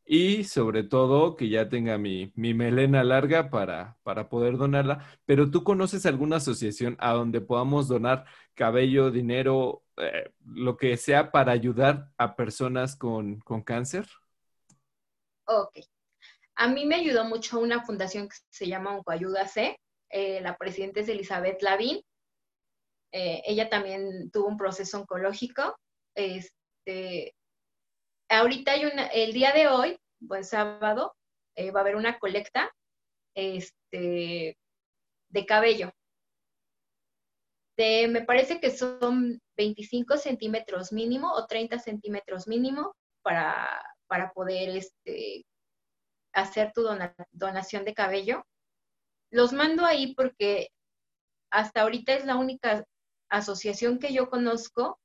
[0.06, 5.06] y sobre todo que ya tenga mi, mi melena larga para, para poder donarla.
[5.26, 11.32] Pero tú conoces alguna asociación a donde podamos donar cabello, dinero, eh, lo que sea
[11.32, 14.08] para ayudar a personas con, cáncer?
[15.46, 15.80] Ok.
[16.56, 19.80] A mí me ayudó mucho una fundación que se llama Oncoayuda C.
[20.10, 22.02] Eh, la presidenta es Elizabeth Lavín.
[23.12, 25.78] Eh, ella también tuvo un proceso oncológico.
[26.16, 27.36] Este,
[28.30, 31.16] ahorita hay una, el día de hoy, buen sábado,
[31.58, 32.72] va a haber una colecta
[33.36, 34.58] este,
[35.30, 35.92] de cabello
[37.78, 45.46] me parece que son 25 centímetros mínimo o 30 centímetros mínimo para, para poder este,
[46.34, 46.88] hacer tu
[47.32, 48.46] donación de cabello.
[49.32, 50.70] Los mando ahí porque
[51.52, 52.84] hasta ahorita es la única
[53.30, 55.00] asociación que yo conozco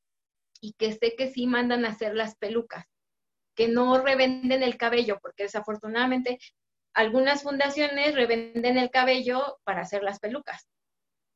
[0.60, 2.84] y que sé que sí mandan a hacer las pelucas,
[3.54, 6.38] que no revenden el cabello, porque desafortunadamente
[6.94, 10.68] algunas fundaciones revenden el cabello para hacer las pelucas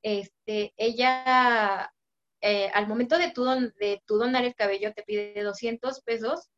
[0.03, 1.93] este, ella,
[2.41, 6.51] eh, al momento de tu, de tu donar el cabello, te pide 200 pesos,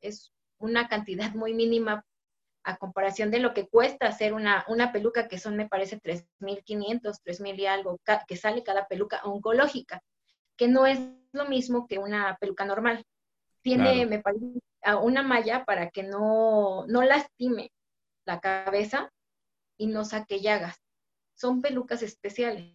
[0.00, 2.04] es una cantidad muy mínima
[2.62, 7.20] a comparación de lo que cuesta hacer una, una peluca, que son, me parece, 3.500,
[7.22, 10.02] 3.000 y algo, que sale cada peluca oncológica,
[10.56, 10.98] que no es
[11.32, 13.04] lo mismo que una peluca normal.
[13.62, 14.44] Tiene, me parece,
[15.02, 17.72] una malla para que no, no lastime
[18.26, 19.10] la cabeza
[19.78, 20.83] y no saque llagas
[21.44, 22.72] son pelucas especiales.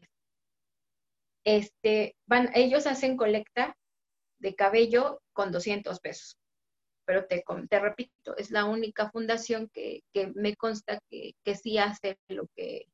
[1.43, 3.75] Este, van, ellos hacen colecta
[4.37, 6.37] de cabello con 200 pesos.
[7.03, 10.03] Pero te, te repito, es la única fundación que,
[10.35, 12.85] me consta que, que, sí hace lo que,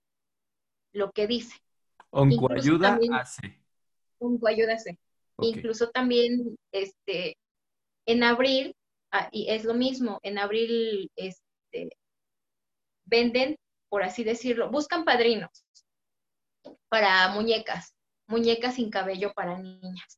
[0.93, 1.57] lo que dice.
[2.09, 3.59] Oncoayuda hace.
[4.19, 4.97] Oncoayuda hace.
[5.39, 7.35] Incluso también este,
[8.05, 8.73] en abril,
[9.11, 11.89] ah, y es lo mismo, en abril este,
[13.03, 13.57] venden
[13.89, 15.64] por así decirlo, buscan padrinos
[16.95, 17.93] para muñecas,
[18.25, 20.17] muñecas sin cabello para niñas.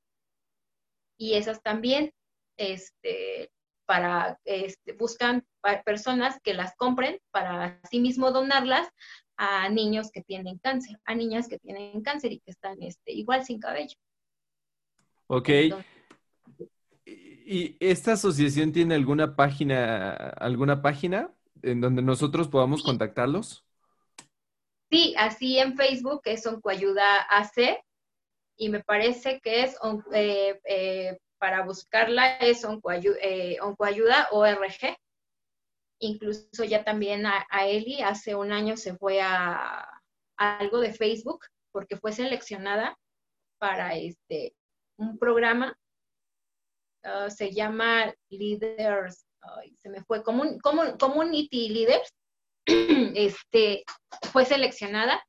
[1.17, 2.13] Y esas también,
[2.55, 3.49] este,
[3.87, 5.43] para, este, buscan
[5.83, 8.87] personas que las compren para sí mismo donarlas
[9.37, 13.43] a niños que tienen cáncer, a niñas que tienen cáncer y que están este, igual
[13.43, 13.97] sin cabello.
[15.25, 15.49] Ok.
[17.07, 23.66] ¿Y esta asociación tiene alguna página, alguna página en donde nosotros podamos contactarlos?
[24.89, 27.83] Sí, así en Facebook es Oncoayuda AC
[28.57, 29.77] y me parece que es
[30.13, 34.97] eh, eh, para buscarla es Oncoayuda, eh, Oncoayuda ORG.
[35.99, 39.87] Incluso ya también a, Eli hace un año se fue a,
[40.37, 42.97] algo de Facebook porque fue seleccionada
[43.59, 44.53] para este
[44.97, 45.75] un programa
[47.03, 49.25] ah, se llama Leaders
[49.81, 52.13] se me fue Community Leaders
[53.15, 53.83] este
[54.31, 55.23] fue seleccionada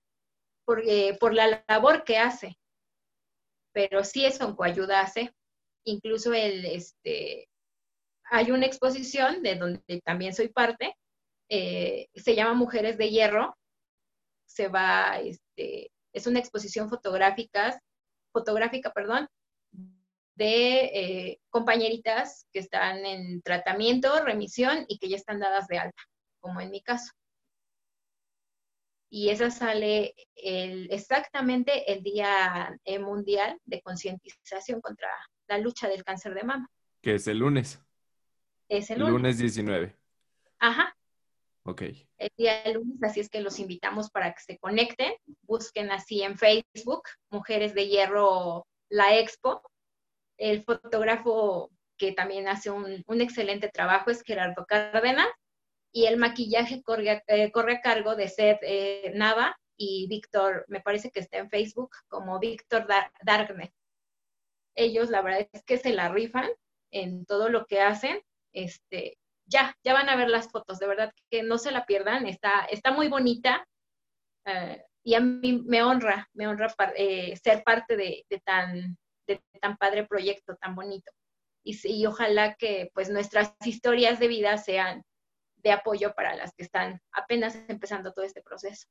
[0.65, 0.83] por,
[1.19, 2.59] por la labor que hace.
[3.73, 5.33] Pero sí es oncoayuda hace.
[5.85, 7.49] Incluso el este
[8.31, 10.95] hay una exposición de donde también soy parte,
[11.51, 13.57] eh, se llama Mujeres de Hierro,
[14.47, 17.81] se va, este, es una exposición fotográfica,
[18.33, 19.29] fotográfica, perdón,
[20.37, 26.03] de eh, compañeritas que están en tratamiento, remisión y que ya están dadas de alta,
[26.41, 27.13] como en mi caso.
[29.11, 35.09] Y esa sale exactamente el Día eh, Mundial de Concientización contra
[35.47, 36.71] la lucha del cáncer de mama.
[37.01, 37.81] Que es el lunes.
[38.69, 39.13] Es el lunes.
[39.13, 39.97] Lunes 19.
[40.59, 40.95] Ajá.
[41.63, 41.83] Ok.
[42.19, 45.13] El día de lunes, así es que los invitamos para que se conecten.
[45.43, 49.63] Busquen así en Facebook, Mujeres de Hierro, la Expo.
[50.37, 55.29] El fotógrafo que también hace un, excelente trabajo es Gerardo Cárdenas.
[55.99, 60.81] Y el maquillaje corre, eh, corre a cargo de Seth eh, Nava y Víctor, me
[60.81, 62.87] parece que está en Facebook como Víctor
[63.21, 63.73] Darknet.
[64.77, 66.49] Ellos, la verdad es que se la rifan
[66.93, 68.23] en todo lo que hacen
[68.53, 72.27] este, ya, ya van a ver las fotos, de verdad que no se la pierdan,
[72.27, 73.67] está, está muy bonita
[74.45, 76.73] eh, y a mí me honra, me honra
[77.43, 78.97] ser parte de, tan,
[79.27, 81.11] de tan padre proyecto, tan bonito.
[81.65, 85.03] Y, y, ojalá que pues nuestras historias de vida sean
[85.63, 88.87] de apoyo para las que están apenas empezando todo este proceso.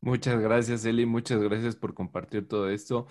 [0.00, 1.04] Muchas gracias, Eli.
[1.04, 3.06] Muchas gracias por compartir todo esto.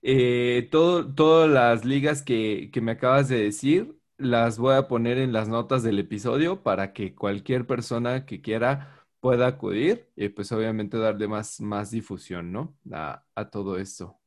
[0.00, 5.18] Eh, todo, todas las ligas que, que, me acabas de decir, las voy a poner
[5.18, 10.52] en las notas del episodio para que cualquier persona que quiera pueda acudir y pues
[10.52, 12.76] obviamente darle más, más difusión, ¿no?
[12.92, 14.20] A, todo esto.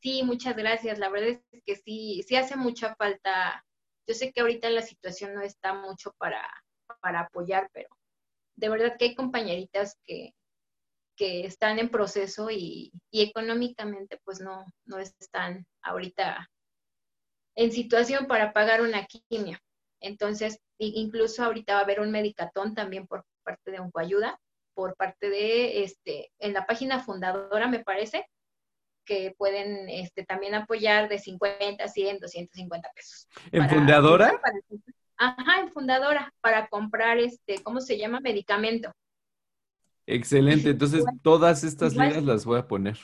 [0.00, 0.98] Sí, muchas gracias.
[0.98, 3.62] La verdad es que sí, sí hace mucha falta.
[4.06, 6.46] Yo sé que ahorita la situación no está mucho para,
[7.00, 7.88] para apoyar, pero
[8.56, 10.34] de verdad que hay compañeritas que,
[11.16, 16.48] que están en proceso y, y económicamente pues no, no están ahorita
[17.56, 19.58] en situación para pagar una quimio.
[20.00, 24.38] Entonces, incluso ahorita va a haber un medicatón también por parte de Oncoayuda,
[24.74, 28.26] por parte de, este, en la página fundadora, me parece,
[29.04, 33.28] que pueden este, también apoyar de 50, 100, 250 pesos.
[33.52, 34.40] ¿En fundadora?
[35.16, 38.20] ajá, en fundadora, para comprar, este, ¿cómo se llama?
[38.20, 38.92] Medicamento.
[40.06, 42.98] Excelente, entonces todas estas ligas las voy a poner.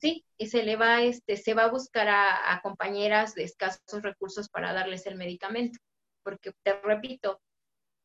[0.00, 4.48] Sí, y se le va, este, se va a buscar a, compañeras de escasos recursos
[4.48, 5.78] para darles el medicamento,
[6.22, 7.40] porque te repito,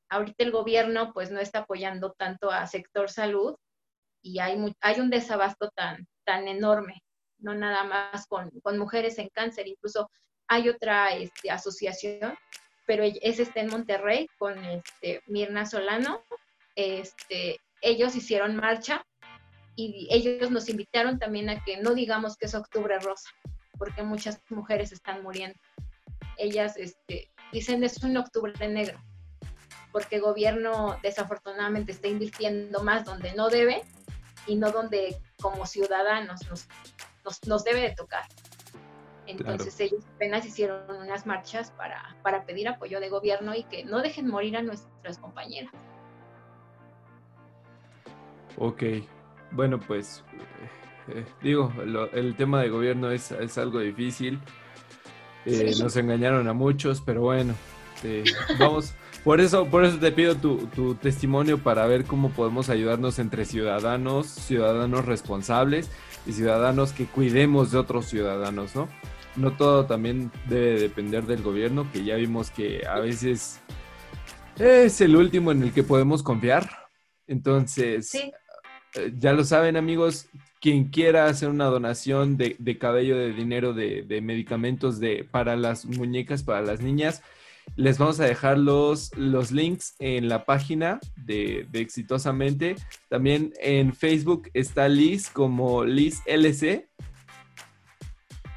[0.10, 3.56] ahorita el gobierno pues no está apoyando tanto a sector salud
[4.22, 7.02] y hay, hay un desabasto tan, tan enorme,
[7.40, 10.12] no nada más con, mujeres en cáncer, incluso
[10.48, 12.38] hay otra este, asociación,
[12.86, 16.24] pero ese está en Monterrey con este, Mirna Solano,
[16.76, 19.04] este, ellos hicieron marcha
[19.76, 23.32] y ellos nos invitaron también a que no digamos que es octubre rosa,
[23.80, 25.58] porque muchas mujeres están muriendo.
[26.38, 29.02] Ellas este, dicen es un octubre negro,
[29.92, 33.82] porque el gobierno desafortunadamente está invirtiendo más donde no debe
[34.50, 36.68] y no donde como ciudadanos nos,
[37.46, 38.24] nos, debe de tocar.
[39.28, 44.02] Entonces ellos apenas hicieron unas marchas para, para pedir apoyo de gobierno y que no
[44.02, 45.72] dejen morir a nuestras compañeras.
[48.58, 48.84] Ok,
[49.52, 50.24] bueno, pues
[51.10, 51.72] eh, digo,
[52.14, 54.40] el tema de gobierno es, algo difícil.
[55.46, 57.54] Eh, nos engañaron a muchos, pero bueno,
[58.04, 58.24] eh,
[58.60, 58.94] vamos.
[59.30, 63.46] Por eso, por eso te pido tu, tu, testimonio para ver cómo podemos ayudarnos entre
[63.46, 65.92] ciudadanos, ciudadanos responsables
[66.26, 68.90] y ciudadanos que cuidemos de otros ciudadanos, ¿no?
[69.36, 73.62] No todo también debe depender del gobierno, que ya vimos que a veces
[74.58, 76.68] es el último en el que podemos confiar.
[77.28, 80.28] Entonces, eh, ya lo saben amigos,
[80.60, 86.42] quien quiera hacer una donación de, cabello, de dinero, de, medicamentos de, para las muñecas,
[86.42, 87.22] para las niñas,
[87.76, 92.76] les vamos a dejar los, los links en la página de, Exitosamente.
[93.10, 96.90] También en Facebook está Liz como Liz LC.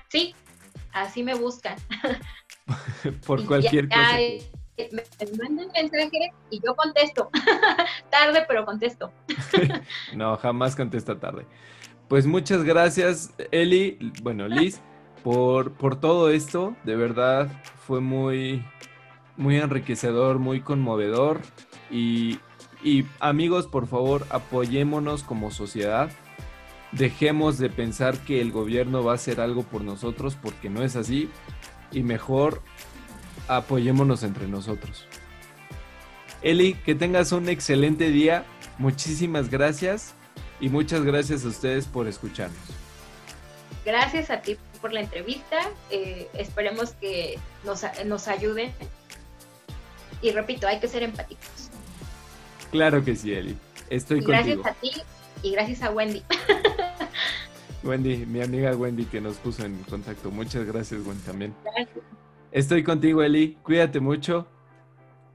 [0.09, 0.35] Sí,
[0.93, 1.77] así me buscan.
[3.27, 4.19] Por cualquier cosa
[4.91, 7.31] me, mandan mensaje y yo contesto.
[8.11, 9.13] tarde, pero contesto.
[10.15, 11.47] no, jamás contesta tarde.
[12.09, 14.81] Pues muchas gracias, Eli, bueno, Liz,
[15.23, 16.77] por, por todo esto.
[16.85, 17.49] De verdad,
[17.87, 18.65] fue muy,
[19.37, 21.41] muy enriquecedor, muy conmovedor.
[21.91, 22.39] Y,
[22.83, 26.11] y amigos, por favor, apoyémonos como sociedad.
[26.93, 30.97] Dejemos de pensar que el gobierno va a hacer algo por nosotros porque no es
[30.97, 31.31] así.
[31.91, 32.63] Y mejor
[33.49, 35.07] apoyémonos entre nosotros.
[36.43, 38.45] Eli, que tengas un excelente día.
[38.79, 40.15] Muchísimas gracias
[40.61, 42.59] y muchas gracias a ustedes por escucharnos.
[43.85, 45.59] Gracias a ti por la entrevista.
[45.91, 48.73] Eh, esperemos que nos, nos ayuden.
[50.23, 51.71] Y repito, hay que ser empáticos.
[52.71, 53.57] Claro que sí, Eli.
[53.91, 54.63] Estoy contigo.
[54.63, 54.91] Gracias a ti
[55.43, 56.23] y gracias a Wendy.
[57.83, 60.31] Wendy, mi amiga Wendy que nos puso en contacto.
[60.31, 61.55] Muchas gracias, Wendy, también.
[61.65, 62.05] Gracias.
[62.53, 63.59] Estoy contigo, Eli.
[63.63, 64.47] Cuídate mucho.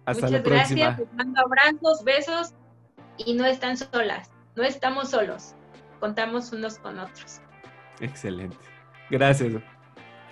[0.06, 0.80] Hasta la próxima.
[0.80, 1.00] Gracias.
[1.00, 2.54] Les mando abrazos, besos
[3.18, 4.32] y no están solas.
[4.56, 5.54] No estamos solos.
[6.00, 7.42] Contamos unos con otros.
[8.00, 8.58] Excelente.
[9.10, 9.54] Gracias.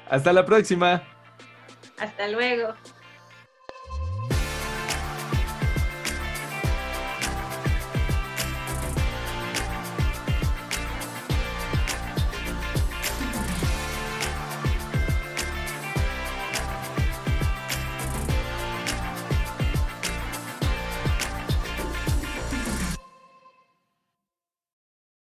[0.10, 1.04] Hasta la próxima.
[2.00, 2.74] Hasta luego.